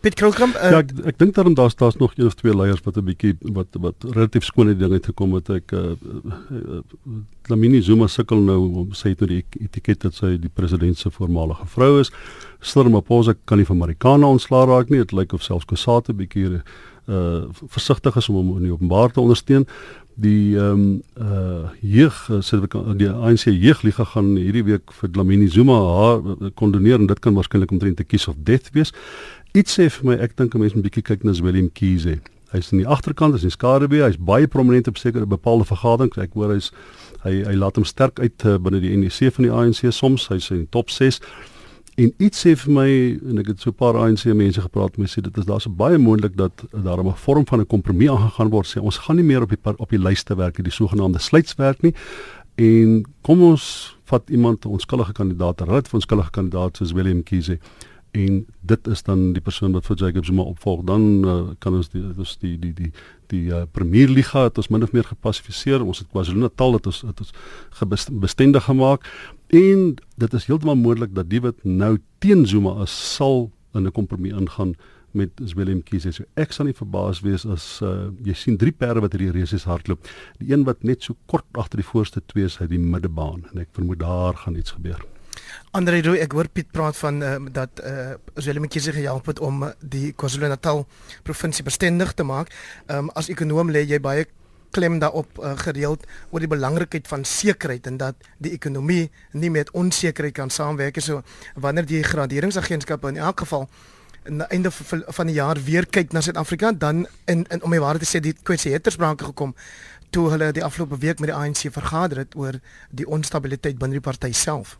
[0.00, 2.82] Piet Krokram uh, Ja, ek, ek dink daarom daar's daar's nog een of twee leiers
[2.84, 5.92] wat 'n bietjie wat wat relatief skoon uit dinge te kom het ek uh,
[6.50, 6.80] uh,
[7.48, 11.10] Lamini Zuma sukkel nou om sê het nou die etiket dat sy die president se
[11.10, 12.10] voormalige vrou is.
[12.60, 14.98] Cyril Ramaphosa kan nie van Marikana ontslaa raak nie.
[14.98, 16.62] Dit lyk of selfs Kusate bietjie
[17.08, 19.66] uh versigtig is om hom in die openbaar te ondersteun
[20.20, 22.16] die ehm um, uh jeug
[22.98, 27.72] die ANC jeugliga gaan hierdie week vir Lamini Zuma haar kondoneer en dit kan waarskynlik
[27.72, 28.92] omtrent 'n kiss of death wees
[29.54, 32.20] iets sê vir my ek dink 'n mens moet 'n bietjie kyk na Willem Kiese.
[32.52, 36.18] Hy's in die agterkant, hy's in skaduwee, hy's baie prominent op sekere bepaalde vergaderings.
[36.18, 36.72] Ek hoor hy's
[37.22, 40.28] hy hy laat hom sterk uit uh, binne die NEC van die ANC soms.
[40.28, 41.20] Hy's in die top 6.
[42.00, 42.88] En iets sê vir my
[43.30, 45.98] en ek het so 'n paar ANC mense gepraat my sê dit is daar's baie
[45.98, 48.66] moontlik dat daar 'n vorm van 'n kompromie aangegaan word.
[48.66, 51.94] Sê ons gaan nie meer op die op die lyste werk die sogenaamde sluitswerk nie.
[52.56, 57.58] En kom ons vat iemand onskuldige kandidaat, 'n rit van onskuldige kandidaat soos Willem Kiese
[58.10, 61.90] en dit is dan die persoon wat vir Jacob Zuma opvolg dan uh, kan ons
[61.92, 62.90] die dus die die die
[63.30, 67.02] die uh, Premier Liga het ons min of meer gepassifiseer ons het KwaZulu-Natal het ons
[67.06, 69.06] het ons bestendig gemaak
[69.54, 73.92] en dit is heeltemal moontlik dat die wat nou teen Zuma is sal in 'n
[73.92, 74.74] kompromie ingaan
[75.10, 76.12] met Willem Kiese.
[76.12, 79.66] So ek sal nie verbaas wees as uh, jy sien drie perde wat hierdie reisies
[79.68, 80.06] hardloop.
[80.38, 83.64] Die een wat net so kort agter die voorste twee is uit die middebaan en
[83.64, 85.02] ek vermoed daar gaan iets gebeur.
[85.70, 89.38] Andre Rooi, ek hoor Piet praat van uh, dat eh uh, Willem Kiese gehelp het
[89.38, 90.86] om die KwaZulu-Natal
[91.22, 92.50] provinsie bestendig te maak.
[92.86, 94.26] Ehm um, as ekonom lê jy baie
[94.70, 99.70] klem daarop uh, gereeld oor die belangrikheid van sekerheid en dat die ekonomie nie met
[99.70, 101.04] onsekerheid kan saamwerk nie.
[101.04, 101.22] So
[101.54, 103.68] wanneer die graderingsagentskappe in elk geval
[104.24, 104.70] aan die einde
[105.16, 108.20] van die jaar weer kyk na Suid-Afrika, dan in, in om die waarheid te sê
[108.20, 109.54] die kwessie het tersprake gekom
[110.10, 112.58] toe hulle die afgelope week met die ANC vergader het oor
[112.90, 114.78] die onstabiliteit binne die party self.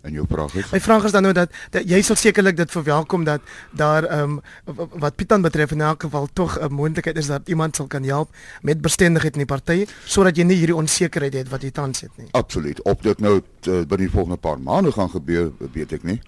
[0.00, 0.70] En jou vraag is?
[0.72, 3.40] My vraag is dan nou dat, dat jy sal sekerlik dit verwelkom dat
[3.76, 7.76] daar ehm um, wat Pietan betref in elk geval tog 'n moontlikheid is dat iemand
[7.76, 11.62] sal kan help met bestendigheid in die party sodat jy nie hierdie onsekerheid het wat
[11.62, 12.28] jy tans het nie.
[12.30, 12.82] Absoluut.
[12.82, 16.20] Op dit nou uh, binne die volgende paar maande gaan gebeur, weet ek nie.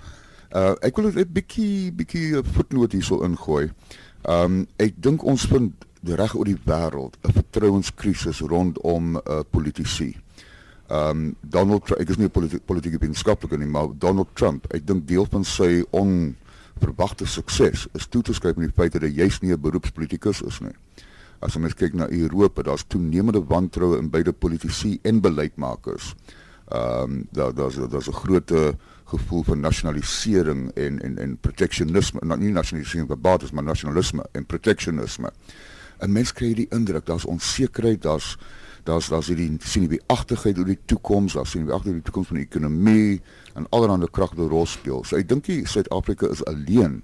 [0.50, 3.70] Uh ek wil 'n bietjie bietjie 'n voetnoot hierso ingooi.
[4.22, 10.16] Ehm um, ek dink ons vind reg oor die wêreld 'n vertrouenskrisis rondom uh, politici.
[10.90, 14.86] Um, Donald Trump, ek is nie 'n politiek politieke wetenskaplike nie, maar Donald Trump, ek
[14.86, 19.08] dink deel van sy onverwagte sukses is toe te skryf aan die feit dat hy
[19.08, 20.74] juis nie 'n beroepspolitikus is nie.
[21.40, 26.14] As ons kyk na Europa, daar's toenemende wantroue in beide politici en beleidsmakers.
[26.72, 28.52] Um, daar daar's daar's 'n groot
[29.12, 34.46] gevoel van nasionalisering en en en protectionisme, nou nie nasionalisering van bates, maar nasionalisme en
[34.46, 35.32] protectionisme.
[35.98, 38.36] En mense kry die indruk daar's onsekerheid, daar's
[38.84, 42.30] daar's daar's hierdie sien die agterheid oor die toekoms, daar sien die agter die toekoms
[42.32, 43.20] van die ekonomie
[43.54, 45.04] en allerlei kragte rol speel.
[45.04, 47.02] So ek dink Suid-Afrika is alleen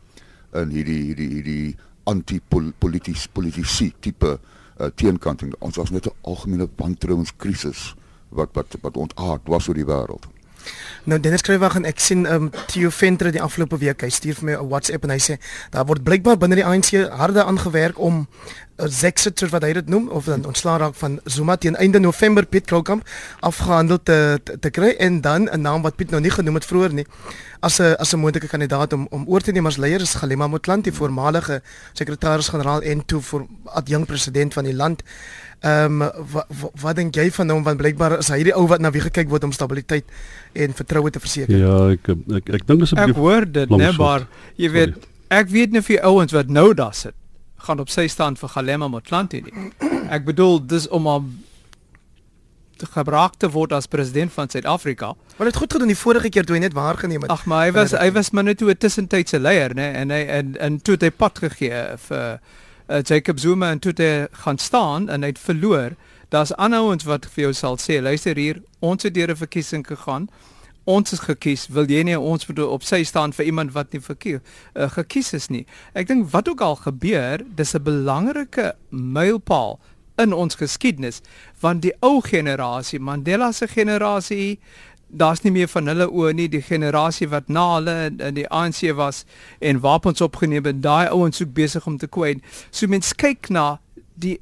[0.56, 1.76] in hierdie hierdie hierdie
[2.08, 5.52] anti-polities politisie tipe uh, teenkanting.
[5.60, 7.94] Ons was net 'n algemene wantrouenskrisis
[8.30, 10.26] wat wat wat ontaard was oor die wêreld.
[11.04, 14.34] Nou Dennis Kruiwag en ek sien ehm um, Theo Venter die afgelope week hy stuur
[14.34, 15.38] vir my 'n WhatsApp en hy sê
[15.70, 18.26] daar word blykbaar binne die ANC harde aangewerk om
[18.78, 22.46] 'n exit wat hy dit noem of dan ontslaa raak van Zuma teen einde November
[22.46, 23.02] Piet Kroukamp
[23.40, 26.64] afgehandel te, te te kry en dan 'n naam wat Piet nou nie genoem het
[26.64, 27.06] vroeër nie
[27.60, 30.46] as 'n as 'n moontlike kandidaat om om oor te neem as leier is Galema
[30.46, 35.02] Motlanthe voormalige sekretaris-generaal en toe vir adjunk president van die land.
[35.60, 36.46] Ehm um, wat
[36.80, 39.26] wat dink jy van hom want blykbaar is hy die ou wat na wie gekyk
[39.28, 40.06] word om stabiliteit
[40.54, 41.56] en vertroue te verseker.
[41.56, 44.94] Ja, ek ek ek dink dis 'n Ek hoor dit net maar jy weet
[45.28, 47.14] ek weet nie vir ouens wat nou daar sit
[47.66, 49.72] gaan op sy stand vir Galema Motlanthe nie.
[50.08, 51.26] Ek bedoel dis om hom
[52.78, 55.14] te gebruik te word as president van Suid-Afrika.
[55.36, 57.30] Maar dit goed gedoen die vorige keer toe hy net waargeneem het.
[57.34, 60.56] Ag maar hy was hy was maar net 'n tussentydse leier nê en hy en
[60.56, 62.38] en toe het hy pad gegee vir
[62.88, 65.96] uh, Jacob Zuma en toe hy gaan staan en hy het verloor.
[66.28, 70.28] Daar's aanhouends wat vir jou sal sê luister hier ons het deur 'n verkiesing gegaan.
[70.84, 71.68] Ons is gekies.
[71.68, 74.40] Wil jy nie ons moet op sy staan vir iemand wat nie verkies
[74.74, 75.66] uh, gekies is nie?
[75.94, 79.78] Ek dink wat ook al gebeur dis 'n belangrike mylpaal
[80.18, 81.20] in ons geskiedenis
[81.60, 84.58] want die ou generasie Mandela se generasie
[85.08, 86.48] daar's nie meer van hulle oë nie.
[86.52, 89.24] Die generasie wat na hulle in, die ANC was
[89.58, 92.42] en wapens opgeneem het daai ouens soek besig om te kwyn.
[92.70, 93.80] So mens kyk na
[94.14, 94.38] die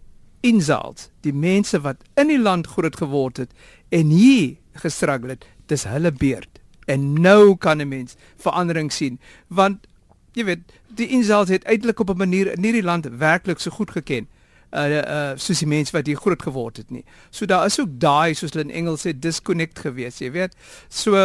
[0.47, 3.51] insults die mense wat in die land groot geword het
[3.95, 5.47] en hier gestruggle het.
[5.67, 6.61] Dis hulle beurt.
[6.87, 9.19] En nou kan 'n mens verandering sien.
[9.49, 9.87] Want
[10.33, 10.63] jy weet
[10.95, 14.29] die insults het uitelik op 'n manier in hierdie land werklik so goed geken
[14.77, 17.05] uh uh soos die mense wat hier groot geword het nie.
[17.31, 20.57] So daar is ook daai soos hulle in Engels sê disconnect gewees, jy weet.
[20.89, 21.17] So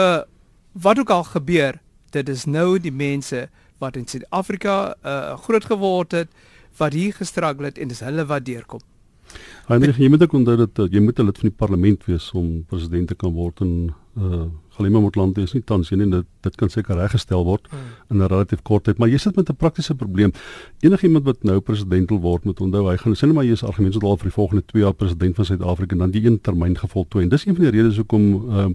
[0.72, 6.12] wat ook al gebeur, dit is nou die mense wat in Suid-Afrika uh groot geword
[6.12, 6.30] het
[6.78, 8.82] wat hier gestruggle het en dis hulle wat deurkom.
[9.68, 12.64] Heinrich, jy moet ook onthou dat jy moet 'n lid van die parlement wees om
[12.66, 16.70] president te kan word en uh Galima Motlanthe is nie tans nie dit dit kan
[16.70, 17.80] seker reggestel word hmm.
[18.10, 18.98] in 'n relatief kort tyd.
[18.98, 20.32] Maar jy sit met 'n praktiese probleem.
[20.80, 23.64] Enigiemand wat nou president wil word moet onthou hy gaan sê net maar jy is
[23.64, 26.42] argumente tot al vir die volgende 2 jaar president van Suid-Afrika en dan die een
[26.42, 28.70] termyn gevoltooi en dis een van die redes hoekom uh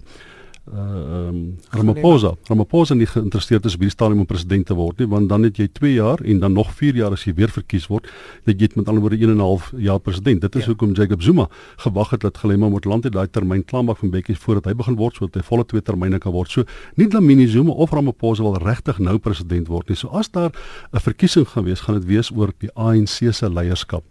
[0.73, 2.33] uh um, Ramaphosa.
[2.43, 2.93] Ramaphosa.
[2.95, 5.67] Nie geïnteresseerd is om hierdie stadium om president te word nie want dan het jy
[5.79, 8.09] 2 jaar en dan nog 4 jaar as jy weer verkies word
[8.45, 10.41] dat jy met alhoewel 1 en 'n half jaar president.
[10.41, 10.67] Dit is ja.
[10.67, 14.35] hoekom Jacob Zuma gewag het dat Galema moet land het daai termyn klaarmaak van Bekkie
[14.35, 16.51] voordat hy begin word sodat hy volle 2 termyne kan word.
[16.51, 16.63] So
[16.95, 19.95] nie Dlamini Zuma of Ramaphosa wil regtig nou president word nie.
[19.95, 20.51] So as daar
[20.93, 24.03] 'n verkiesing gaan wees gaan dit wees oor die ANC se leierskap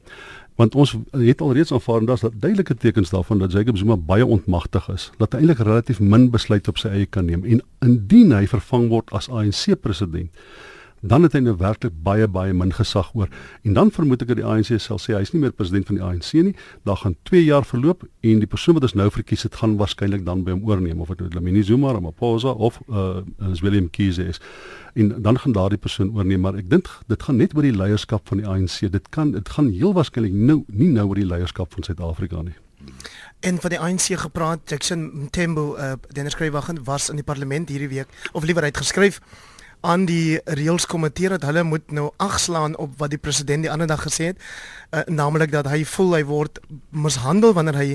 [0.57, 4.89] want ons het alreeds aanvaar en daar's duidelike tekens daarvan dat Jacob Zuma baie ontmagtig
[4.89, 7.45] is, dat hy eintlik relatief min besluit op sy eie kan neem.
[7.45, 10.33] En indien hy vervang word as ANC president
[11.07, 13.29] dan het hy nou werklik baie baie min gesag oor.
[13.63, 16.05] En dan vermoed ek dat die ANC sal sê hy's nie meer president van die
[16.05, 16.55] ANC nie.
[16.89, 20.27] Daar gaan 2 jaar verloop en die persoon wat ons nou verkies het gaan waarskynlik
[20.27, 21.01] dan by hom oorneem.
[21.01, 24.41] Of dit nou Lamini Zuma of Maposa of uh, is William Kiese is.
[24.95, 26.41] En dan gaan daardie persoon oorneem.
[26.41, 29.49] Maar ek dink dit gaan net oor die leierskap van die ANC dit kan dit
[29.49, 32.57] gaan heel waarskynlik nou nie nou oor die leierskap van Suid-Afrika nie.
[33.41, 37.89] En vir die ANC gepraat Jackson Mthembu uh, Dennis Kreywagen was in die parlement hierdie
[37.89, 39.21] week of liewer uit geskryf
[39.87, 43.87] aan die reëls kommenteer dat hulle moet nou agslaan op wat die president die ander
[43.87, 44.43] dag gesê het,
[44.91, 47.89] uh, naamlik dat hy voel hy word mishandel wanneer hy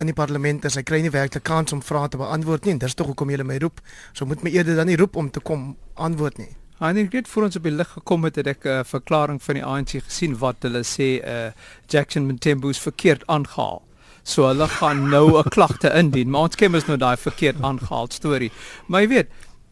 [0.00, 0.78] in die parlement is.
[0.80, 2.78] Hy kry nie werklik kans om vrae te beantwoord nie.
[2.80, 3.84] Dis tog hoekom jy my roep.
[4.12, 6.52] So moet my eerder dan nie roep om te kom antwoord nie.
[6.82, 9.64] En ek het voor ons op die lig gekom ek 'n uh, verklaring van die
[9.64, 11.52] ANC gesien wat hulle sê uh,
[11.88, 13.82] Jackson Mthembu is verkeerd aangehaal.
[14.24, 18.08] So hulle gaan nou 'n klagte indien, maar ons ken mos nou daai verkeerd aangehaal
[18.10, 18.50] storie.
[18.86, 19.28] Maar jy weet,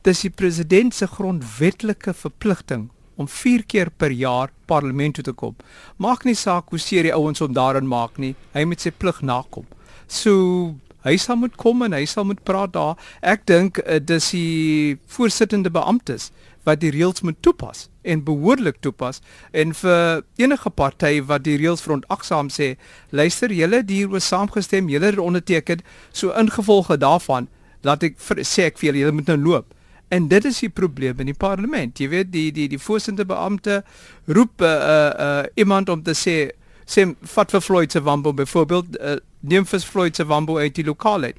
[0.07, 2.89] dis die president se grondwetlike verpligting
[3.21, 5.55] om 4 keer per jaar parlement toe te kom.
[5.97, 8.35] Maak nie saak hoe seer die ouens om daarin maak nie.
[8.57, 9.67] Hy moet sy plig nakom.
[10.09, 10.75] So
[11.07, 12.97] hy sal moet kom en hy sal moet praat daar.
[13.23, 16.31] Ek dink uh, dis die voorsittende beamptes
[16.67, 19.19] wat die reëls moet toepas en behoorlik toepas
[19.59, 22.77] en vir enige party wat die reëls verontagsaam sê,
[23.11, 25.83] luister, julle hieroor saamgestem, julle het onderteken,
[26.15, 27.51] so ingevolge daarvan
[27.83, 29.75] laat ek vir, sê ek vir julle, julle moet nou loop.
[30.13, 31.99] En dit is die probleem in die parlement.
[31.99, 33.81] Jy weet die die die voorsittende beampte
[34.29, 36.37] roep uh, uh, uh, iemand om te sê
[36.85, 40.85] sê vat vir Floyd se wambo byvoorbeeld uh, neem vir Floyd se wambo uit die
[40.85, 41.33] lokale.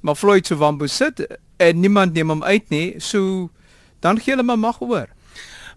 [0.00, 1.24] Maar Floyd se wambo sit
[1.56, 3.00] en niemand neem hom uit nie.
[3.00, 3.48] So
[4.04, 5.08] dan gee hulle maar mag oor.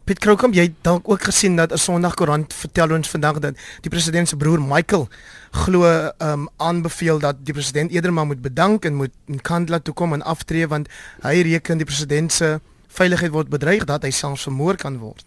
[0.01, 3.53] Piet Kroukamp, jy het dalk ook gesien dat 'n Sondag koerant vertel ons vandag dat
[3.81, 5.07] die president se broer Michael
[5.51, 9.93] glo um aanbeveel dat die president eerder maar moet bedank en moet in Kandla toe
[9.93, 10.87] kom en aftree want
[11.21, 15.25] hy reken die president se veiligheid word bedreig dat hy selfs vermoor kan word.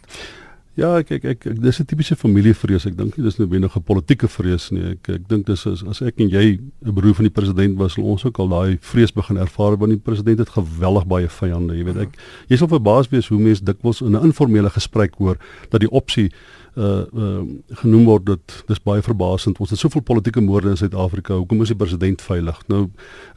[0.74, 2.86] Ja, ek ek, ek, ek dis 'n tipiese familievrees.
[2.86, 4.82] Ek dink nie dis noodwendig 'n politieke vrees nie.
[4.98, 7.92] Ek ek dink dis as, as ek en jy 'n beroep van die president was,
[7.92, 11.76] sal ons ook al daai vrees begin ervaar want die president het geweldig baie vyande,
[11.76, 11.96] jy weet.
[11.96, 15.38] Ek jy sal verbaas wees hoe mense dikwels in 'n informele gesprek hoor
[15.70, 16.32] dat die opsie
[16.74, 17.42] uh uh
[17.82, 19.58] genoem word dat dis baie verbasend.
[19.62, 21.34] Ons het soveel politieke moorde in Suid-Afrika.
[21.34, 22.58] Hoekom is die president veilig?
[22.66, 22.88] Nou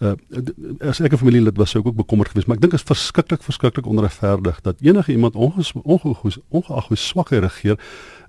[0.01, 0.13] uh
[0.81, 2.87] as ek 'n familielid was, sou ek ook bekommerd gewees, maar ek dink dit is
[2.87, 5.73] verskriklik verskriklik onregverdig dat enige iemand ongeag
[6.49, 7.77] ongeag hoe swak hy regeer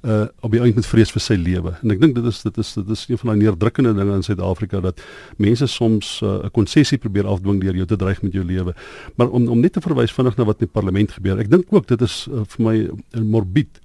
[0.03, 1.75] uh op die einde met vrees vir sy lewe.
[1.83, 4.23] En ek dink dit is dit is dit is een van daai neerdrukkende dinge in
[4.23, 5.01] Suid-Afrika dat
[5.37, 8.75] mense soms 'n uh, konsessie probeer afdwing deur jou te dreig met jou lewe.
[9.17, 11.39] Maar om om net te verwys vinnig na wat in die parlement gebeur.
[11.39, 12.91] Ek dink ook dit is uh, vir my
[13.23, 13.81] morbid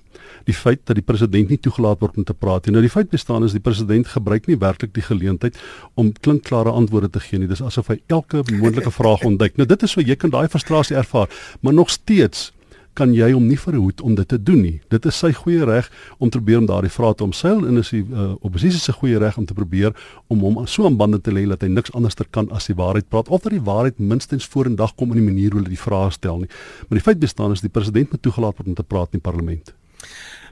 [0.47, 2.75] die feit dat die president nie toegelaat word om te praat nie.
[2.75, 5.59] Nou die feit bestaan is die president gebruik nie werklik die geleentheid
[5.99, 7.47] om klinkklare antwoorde te gee nie.
[7.51, 9.57] Dis asof hy elke moontlike vraag ontduik.
[9.57, 12.51] Nou dit is so jy kan daai frustrasie ervaar, maar nog steeds
[12.97, 14.75] kan jy hom nie verhoed om dit te doen nie.
[14.93, 17.89] Dit is sy goeie reg om te probeer om daardie vrae te omseil en is
[17.93, 19.95] die uh, oppositie se goeie reg om te probeer
[20.33, 22.77] om hom so aan bande te lê dat hy niks anders ter kan as die
[22.77, 25.85] waarheid praat of dat die waarheid minstens vorendag kom in die manier hoe hulle die
[25.85, 26.51] vrae stel nie.
[26.87, 29.29] Maar die feit bestaan is die president moet toegelaat word om te praat in die
[29.31, 29.73] parlement.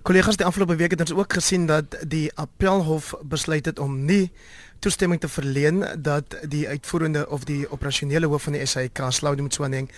[0.02, 4.32] Kollegas, die afgelope week het ons ook gesien dat die Appelhof besluit het om nie
[4.82, 9.92] toestemming te verleen dat die uitvoerende of die operasionele hoof van die SAIK, Slaudi Mtswaneng,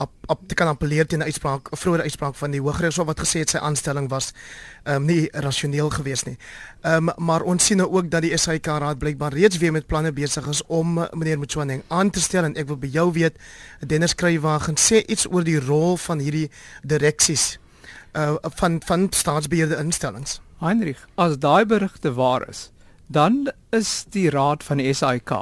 [0.00, 3.20] op op te kan appeleer teen 'n uitspraak, 'n vroeë uitspraak van die Hooggeregshof wat
[3.20, 4.32] gesê het sy aanstelling was
[4.82, 6.38] ehm um, nie rasioneel geweest nie.
[6.80, 9.86] Ehm um, maar ons sien nou ook dat die SAIK raad blykbaar reeds weer met
[9.86, 12.44] planne besig is om meneer Mtswaneng aan te stel.
[12.44, 13.36] En ek wil by jou weet,
[13.86, 16.50] Dennis Kruiwagen sê iets oor die rol van hierdie
[16.82, 17.58] direksies
[18.12, 20.40] uh van van staatsbeheerde instellings.
[20.58, 22.70] Heinrich, as daai berigte waar is,
[23.06, 25.32] dan is die raad van die SAIK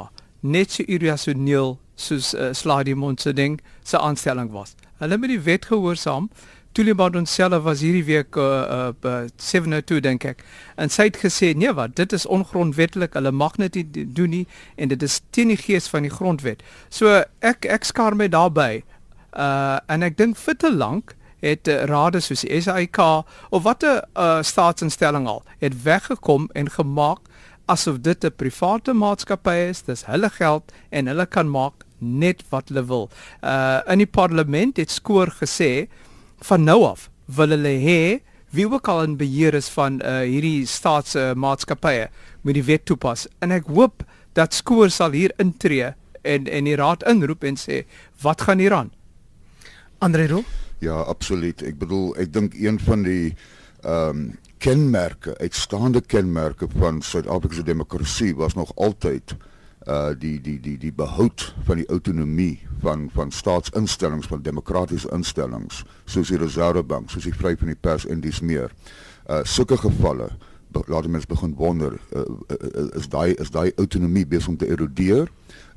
[0.40, 4.74] net so irrasioneel soos uh, Sladi Montseding se aanstelling was.
[4.98, 6.30] Hulle het die wet gehoorsaam.
[6.72, 10.44] Tuliban onsself was hierdie week uh, uh, 72 dink ek.
[10.76, 13.16] En sy het gesê nee wat, dit is ongrondwettelik.
[13.18, 14.44] Hulle mag dit nie doen nie
[14.76, 16.62] en dit is teen die gees van die grondwet.
[16.90, 18.84] So ek ek skaar my daarbey.
[19.34, 22.98] Uh en ek dink vir te lank het uh, rade soos die SAIK
[23.50, 27.28] of watter uh, staatsinstelling al het weggekom en gemaak
[27.68, 32.68] asof dit 'n private maatskappy is, dis hulle geld en hulle kan maak net wat
[32.68, 33.10] hulle wil.
[33.42, 35.88] Uh in die parlement het skoor gesê
[36.38, 38.20] van nou af wil hulle hê
[38.50, 43.26] wie ook al in beheer is van uh hierdie staatsmaatskappye uh, moet die wet toepas
[43.38, 47.84] en ek hoop dat skoor sal hier intree en en die raad inroep en sê
[48.22, 48.92] wat gaan hier aan?
[49.98, 50.44] Andre Roo
[50.78, 51.62] Ja, absoluut.
[51.62, 53.34] Ek bedoel, ek dink een van die
[53.82, 59.36] ehm um, kenmerke, uitstaande kenmerke van Suid-Afrika se demokrasie was nog altyd
[59.86, 65.84] uh die die die die behoud van die autonomie van van staatsinstellings van demokratiese instellings
[66.04, 68.74] soos die Reservebank, soos die vryheid van die pers en dis meer.
[69.30, 70.30] Uh sulke gevalle
[70.86, 75.30] laat mense begin wonder uh, uh, is daai is daai autonomie besig om te erodeer?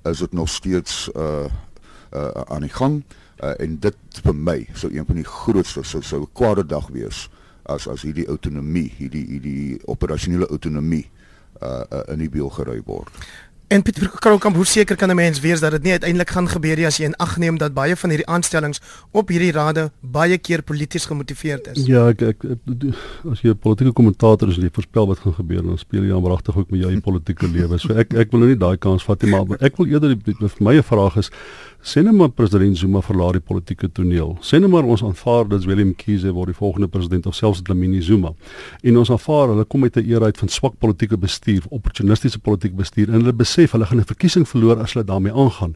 [0.09, 1.45] Is dit nog steeds uh
[2.13, 3.03] uh aan die gang?
[3.05, 6.87] uh, en dit vir my sou een van die grootste sou sou 'n kwade dag
[6.93, 7.29] wees
[7.63, 11.09] as as hierdie autonomie hierdie hierdie operasionele autonomie
[11.61, 13.09] uh, uh in die beeld gery word.
[13.71, 16.75] En Pieter Krookamp, hoe seker kan 'n mens wees dat dit nie uiteindelik gaan gebeur
[16.75, 20.37] nie as jy in ag neem dat baie van hierdie aanstellings op hierdie rade baie
[20.37, 21.85] keer polities gemotiveerd is?
[21.85, 22.43] Ja, ek, ek,
[23.31, 26.13] as jy 'n politieke kommentator is en jy voorspel wat gaan gebeur, dan speel jy
[26.13, 27.77] aanwragtig ook met jou politieke lewe.
[27.77, 30.51] So ek ek wil nou nie daai kans vat nie, maar ek wil eerder vir
[30.59, 31.31] my 'n vraag is
[31.81, 34.35] Sien nou maar president Zuma verlaat die politieke toneel.
[34.45, 38.03] Sien nou maar ons aanvaar dat Willem Kiese word die volgende president of selfs Dlamini
[38.05, 38.35] Zuma.
[38.85, 42.75] En ons aanvaar hulle kom met 'n era uit van swak politieke bestuur, opportunistiese politieke
[42.75, 45.75] bestuur en hulle besef hulle gaan 'n verkiesing verloor as hulle daarmee aangaan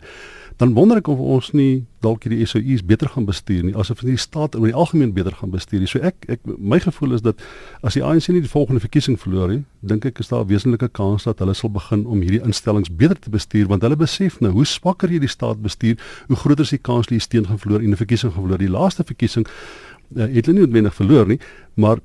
[0.58, 4.16] dan wonder ek of ons nie dalk hierdie SOU's beter gaan bestuur nie asof die
[4.20, 5.90] staat oor die algemeen beter gaan bestuur nie.
[5.90, 7.42] So ek ek my gevoel is dat
[7.84, 10.90] as die ANC nie die volgende verkiesing verloor nie, dink ek is daar 'n wesenlike
[10.94, 14.52] kans dat hulle sal begin om hierdie instellings beter te bestuur want hulle besef nou
[14.52, 17.60] hoe swakker jy die staat bestuur, hoe groter is die kans dat jy steen gaan
[17.60, 18.60] verloor en 'n verkiesing gaan verloor.
[18.60, 19.46] Die laaste verkiesing
[20.16, 21.40] uh, het hulle nie noodwendig verloor nie,
[21.76, 22.00] maar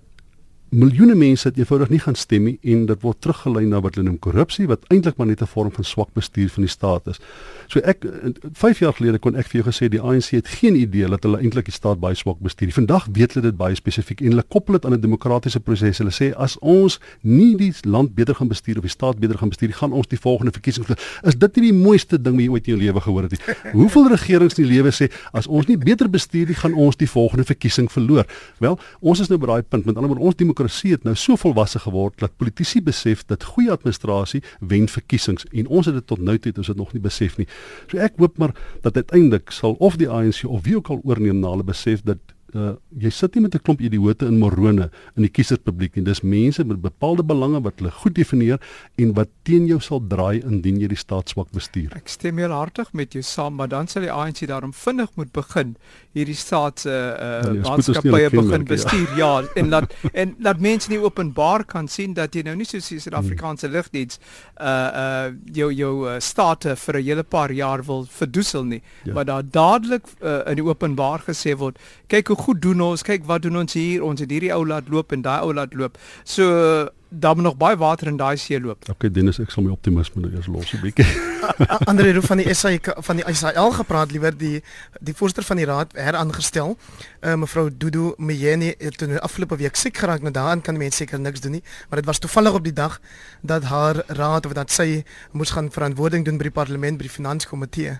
[0.71, 4.07] miljoene mense het eenvoudig nie gaan stem nie en dit word teruggelei na wat hulle
[4.07, 7.19] noem korrupsie wat eintlik maar net 'n vorm van swak bestuur van die staat is.
[7.67, 8.07] So ek
[8.53, 11.39] 5 jaar gelede kon ek vir jou gesê die ANC het geen idee dat hulle
[11.39, 12.73] eintlik die staat baie swak bestuur.
[12.73, 15.99] Vandag weet hulle dit baie spesifiek en hulle koppel dit aan 'n demokratiese proses.
[15.99, 19.49] Hulle sê as ons nie die land beter gaan bestuur of die staat beter gaan
[19.49, 21.05] bestuur, gaan ons die volgende verkiesing verloor.
[21.23, 23.55] Is dit nie die mooiste ding wat jy ooit in jou lewe gehoor het nie?
[23.79, 27.09] Hoeveel regerings in die lewe sê as ons nie beter bestuur nie, gaan ons die
[27.09, 28.27] volgende verkiesing verloor?
[28.59, 31.37] Wel, ons is nou by daai punt met ander woorde ons demokrasie het nou so
[31.37, 36.19] volwasse geword dat politici besef dat goeie administrasie wen verkiesings en ons het dit tot
[36.19, 37.47] nou toe het ons dit nog nie besef nie.
[37.91, 41.41] So ek hoop maar dat uiteindelik sal of die ANC of wie ook al oorneem
[41.41, 42.19] na hulle besef dat
[42.55, 46.05] uh, jy sit nie met 'n klomp idioote in Morone in die kieserspubliek nie.
[46.05, 48.61] Dis mense met bepaalde belange wat hulle goed definieer
[48.97, 51.91] en wat teen jou sal draai indien jy die staat swak bestuur.
[51.95, 55.33] Ek stem heel hartig met jou saam, maar dan sal die ANC daarom vinnig moet
[55.33, 55.77] begin
[56.17, 58.69] hierdie staats uh, uh Ja, maatskappye begin ja.
[58.69, 59.13] bestuur.
[59.17, 59.31] Ja,
[59.61, 62.99] en laat en laat mense nie openbaar kan sien dat jy nou nie soos die
[63.03, 64.19] Suid-Afrikaanse lugdiens
[64.59, 69.13] uh uh jou jou uh, state vir 'n hele paar jaar wil verdoesel nie, Ja.
[69.15, 73.25] maar daar dadelik uh, in die openbaar gesê word, kyk hoe goed doen ons, kyk
[73.25, 75.99] wat doen ons hier, ons het hierdie ou laat loop en daai ou laat loop.
[76.25, 78.89] So daar moet nog baie water in daai see loop.
[78.91, 81.07] Okay, Dennis, ek sal my optimisme nou eers los 'n bietjie.
[81.91, 82.71] Andre Roo van die SA
[83.03, 84.63] van die ISAL gepraat liewer die
[85.01, 86.77] die voorsteur van die raad heraangestel.
[87.21, 90.21] Uh, mevrou Dudu Mjeni het toen afgelope week siek geraak.
[90.21, 93.01] Nou daaraan kan mense seker niks doen nie, maar dit was toevallig op die dag
[93.43, 95.03] dat haar raad of dat sy
[95.33, 97.99] moes gaan verantwoording doen by die parlement by die finanskomitee.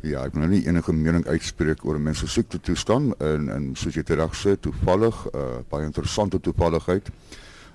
[0.00, 3.74] Ja, ek wil nou nie enige mening uitspreek oor mense se siekte toestand en en
[3.76, 7.08] soos jy tereg sê, toevallig 'n uh, baie interessante toevalligheid.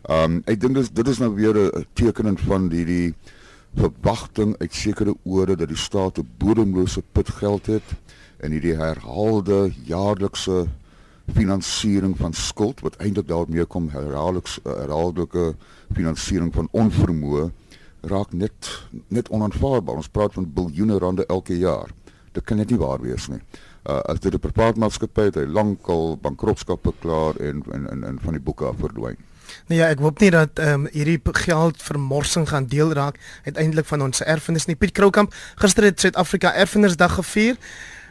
[0.06, 3.14] Ehm um, ek dink dis dit is nou weer 'n tekening van die die
[3.74, 7.88] verwagting uit sekere ore dat die staat 'n bodemlose put geld het
[8.38, 10.68] en hierdie herhaalde jaarlikse
[11.34, 15.56] finansiering van skuld wat eintlik daarmee kom herhaaldelik herhaaldelike
[15.94, 17.50] finansiering van onvermoë
[18.02, 19.96] raak net net onaanvaarbaar.
[19.96, 21.90] Ons praat van biljoene rande elke jaar.
[22.32, 23.42] Dit kan net nie waar wees nie.
[23.90, 28.20] Uh as dit 'n privaat maatskappy het, hy lankal bankrotskap verklaar en en en, en
[28.20, 29.18] van die boeke af verdwyn.
[29.68, 33.86] Nou ja, ek hoop nie dat ehm um, hierdie geld vermorsing gaan deel raak uiteindelik
[33.86, 34.76] van ons erfenis nie.
[34.76, 37.58] Piet Kroukamp, gister het Suid-Afrika Erfenisdag gevier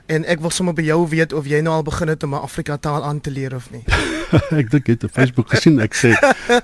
[0.06, 2.44] en ek wil sommer by jou weet of jy nou al begin het om 'n
[2.44, 3.84] Afrika taal aan te leer of nie.
[4.60, 6.12] ek dink jy het op Facebook gesien ek sê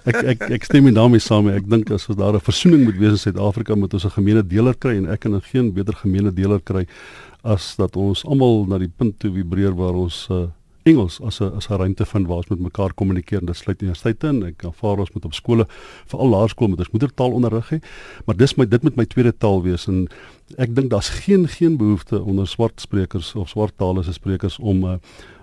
[0.04, 1.56] ek ek ek stem nie daarmee saam nie.
[1.56, 4.74] Ek dink as ons daar 'n versoening moet wees in Suid-Afrika moet ons gemeene deler
[4.74, 6.86] kry en ek kan geen beter gemeene deler kry
[7.42, 10.46] as dat ons almal na die punt toe vibreer waar ons uh,
[10.90, 13.44] Engels as 'n as 'n ruimte vind waar ons met mekaar kommunikeer.
[13.46, 14.42] Dit sluit universiteite in.
[14.44, 15.66] Ek aanvaar ons moet op skole,
[16.06, 17.78] veral laerskool met ons moedertaal onderrig hê,
[18.26, 20.08] maar dis my dit moet my tweede taal wees en
[20.58, 24.96] ek dink daar's geen geen behoefte onder swart sprekers of swart taalse sprekers om uh,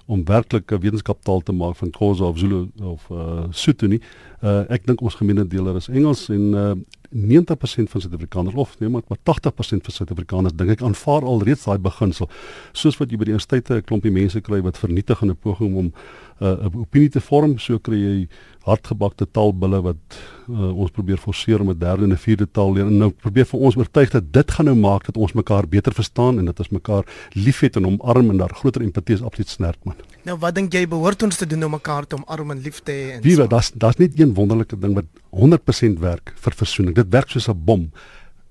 [0.08, 4.02] om werklik 'n wetenskaptaal te maak van Khoza of Zulu of uh Sotho nie.
[4.42, 6.76] Uh ek dink ons gemeene deler is Engels en uh
[7.10, 9.24] 90% van Suid-Afrikaners of nee maar maar 80%
[9.60, 12.30] van Suid-Afrikaners dink ek aanvaar al reeds daai beginsel.
[12.76, 15.76] Soos wat jy by die universiteite 'n klompie mense kry wat vernietig in 'n poging
[15.76, 15.92] om
[16.40, 18.28] 'n uh, opinie te vorm, so kry jy
[18.68, 20.18] hardgebakte taalbulle wat
[20.50, 23.46] uh, ons probeer forceer om 'n derde en 'n vierde taal leer en nou probeer
[23.46, 26.60] vir ons oortuig dat dit gaan nou maak dat ons mekaar beter verstaan en dat
[26.60, 29.96] ons mekaar liefhet en omarm en daar groter empatie is absoluut sterk man.
[30.26, 32.92] Nou wat dink jy behoort ons te doen om mekaar te omarm en lief te
[32.92, 33.42] hê en Wie so?
[33.42, 36.96] weet, daar's daar's net een wonderlike ding wat 100% werk vir versoening.
[36.96, 37.92] Dit werk soos 'n bom.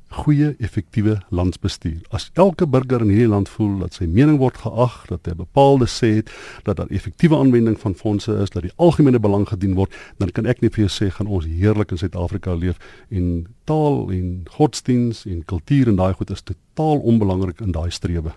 [0.09, 2.01] Goeie, effektiewe landsbestuur.
[2.11, 5.87] As elke burger in hierdie land voel dat sy mening word geag, dat hy bepaalde
[5.87, 6.31] sê het,
[6.63, 10.47] dat daar effektiewe aanwending van fondse is, dat die algemene belang gedien word, dan kan
[10.47, 12.79] ek net vir jou sê gaan ons heerlik in Suid-Afrika leef
[13.11, 18.33] en taal en godsdiens en kultuur en daai goed is totaal onbelangrik in daai strewe.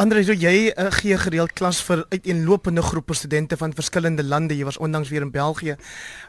[0.00, 4.56] Andre, so jy uh, gee gereeld klas vir uiteenlopende groepe studente van verskillende lande.
[4.56, 5.76] Jy was onlangs weer in België.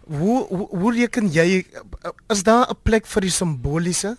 [0.08, 4.18] Hoe hoe, hoe reken jy uh, is daar 'n plek vir die simboliese?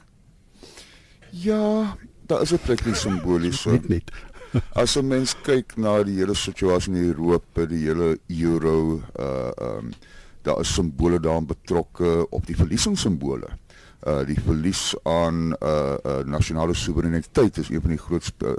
[1.31, 3.71] Ja, daar is 'n plek vir simboliese.
[3.71, 4.11] Net net.
[4.83, 9.93] As 'n mens kyk na die hele situasie in Europa, die hele euro, uh um
[10.43, 13.49] daar is simbole daarin betrokke op die verliesingssimbole.
[14.05, 18.53] Uh die verlies aan uh, uh nasionale soewereiniteit is een van die groot uh,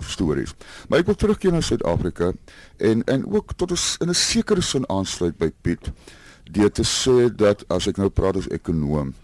[0.00, 0.54] stories.
[0.88, 2.32] Maar ek wil terugkeer na Suid-Afrika
[2.76, 5.92] en en ook tot 'n in 'n sekere sin aansluit by Piet
[6.50, 9.14] deur te sê dat as ek nou praat as ekonoom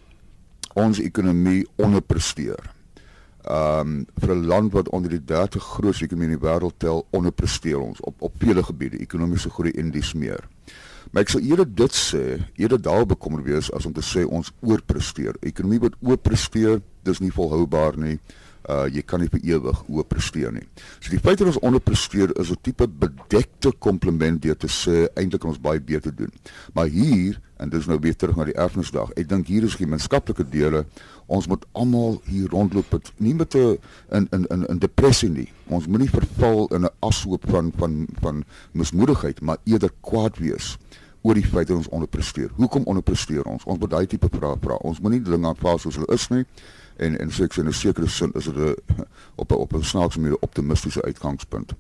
[0.75, 2.77] ons ekonomie onderpresteer
[3.49, 7.81] um vir 'n land wat onder die 30 grootste ekonomie in die wêreld tel, onderpresteer
[7.81, 10.49] ons op op vele gebiede, ekonomiese groei en dis meer.
[11.11, 12.25] Maar ek sal eerder dit sê,
[12.61, 15.39] eerder daar bekommer wees as om te sê ons oorpresteer.
[15.47, 18.19] Ekonomie wat oorpresteer, dis nie volhoubaar nie.
[18.69, 20.67] Uh jy kan nie vir ewig oorpresteer nie.
[21.01, 25.45] So die feit dat ons onderpresteer is 'n tipe bedekte kompliment deur te sê eintlik
[25.45, 26.33] ons baie beter doen.
[26.75, 29.11] Maar hier en dis nou weer terug na die erfenisdag.
[29.17, 30.85] Ek dink hier is gemeenskaplike dele.
[31.27, 33.79] Ons moet almal hier rondloop met nie met 'n
[34.13, 35.49] in in in 'n depressie nie.
[35.67, 40.79] Ons moenie verval in 'n ashoop van van van mismoedigheid, maar eerder kwaad wees
[41.23, 42.51] oor die feit dat ons onderpresteer.
[42.55, 43.65] Hoekom onderpresteer ons?
[43.65, 44.75] Ons moet daai tipe vrae vra.
[44.75, 46.45] Ons moenie dinge aanvaar soos hulle is nie.
[46.99, 48.77] En en so ek sê in 'n sekere sin is dit 'n
[49.35, 51.75] op 'n op 'n snaakse manier 'n optimistiese uitgangspunt.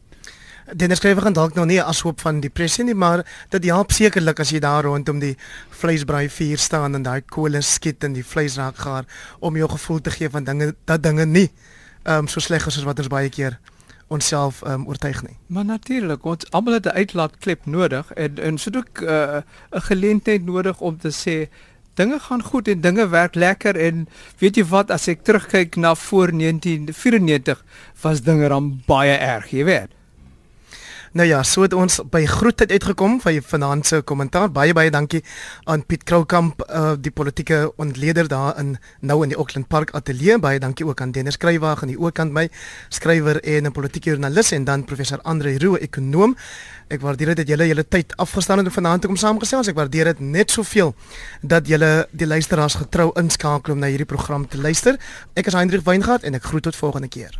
[0.77, 4.41] Dennis skrywer gaan dalk nou nie as hoop van depressie nie, maar dit help sekerlik
[4.41, 5.37] as jy daar rondom die
[5.71, 9.05] vleisbraai vuur staan en daai kolle skiet en die vleis raak gaar
[9.39, 11.51] om jou gevoel te gee van dinge dat dinge nie
[12.03, 13.59] ehm um, so sleg is as wat ons baie keer
[14.09, 15.37] onsself um, oortuig nie.
[15.47, 19.41] Maar natuurlik, ons almal het 'n uitlaatklep nodig en en so ook 'n uh,
[19.71, 21.49] 'n geleentheid nodig om te sê
[21.99, 24.07] dinge gaan goed en dinge werk lekker en
[24.38, 27.64] weet jy wat as ek terugkyk na voor 1994
[28.03, 29.99] was dinge dan baie erg, jy weet.
[31.16, 34.51] Nou ja, so het ons by groetheid uitgekom van vanaand se kommentaar.
[34.53, 35.22] Baie baie dankie
[35.64, 40.38] aan Piet Kroukamp, uh, die politieke ontleder daar in nou in die Auckland Park Ateljee.
[40.38, 42.49] Baie dankie ook aan Dennis Skrywaag aan die ook kant my
[42.88, 46.36] skrywer en 'n politieke joernalis en dan professor Andre Roux, ekonom.
[46.89, 49.68] Ek waardeer dit dat julle julle tyd afgestaan het om vanaand te kom saamgesels.
[49.68, 50.95] Ek waardeer dit net soveel
[51.43, 54.97] dat julle die luisteraars getrou inskakel om na hierdie program te luister.
[55.36, 57.39] Ek is Hendrik Weingart en ek groet tot volgende keer.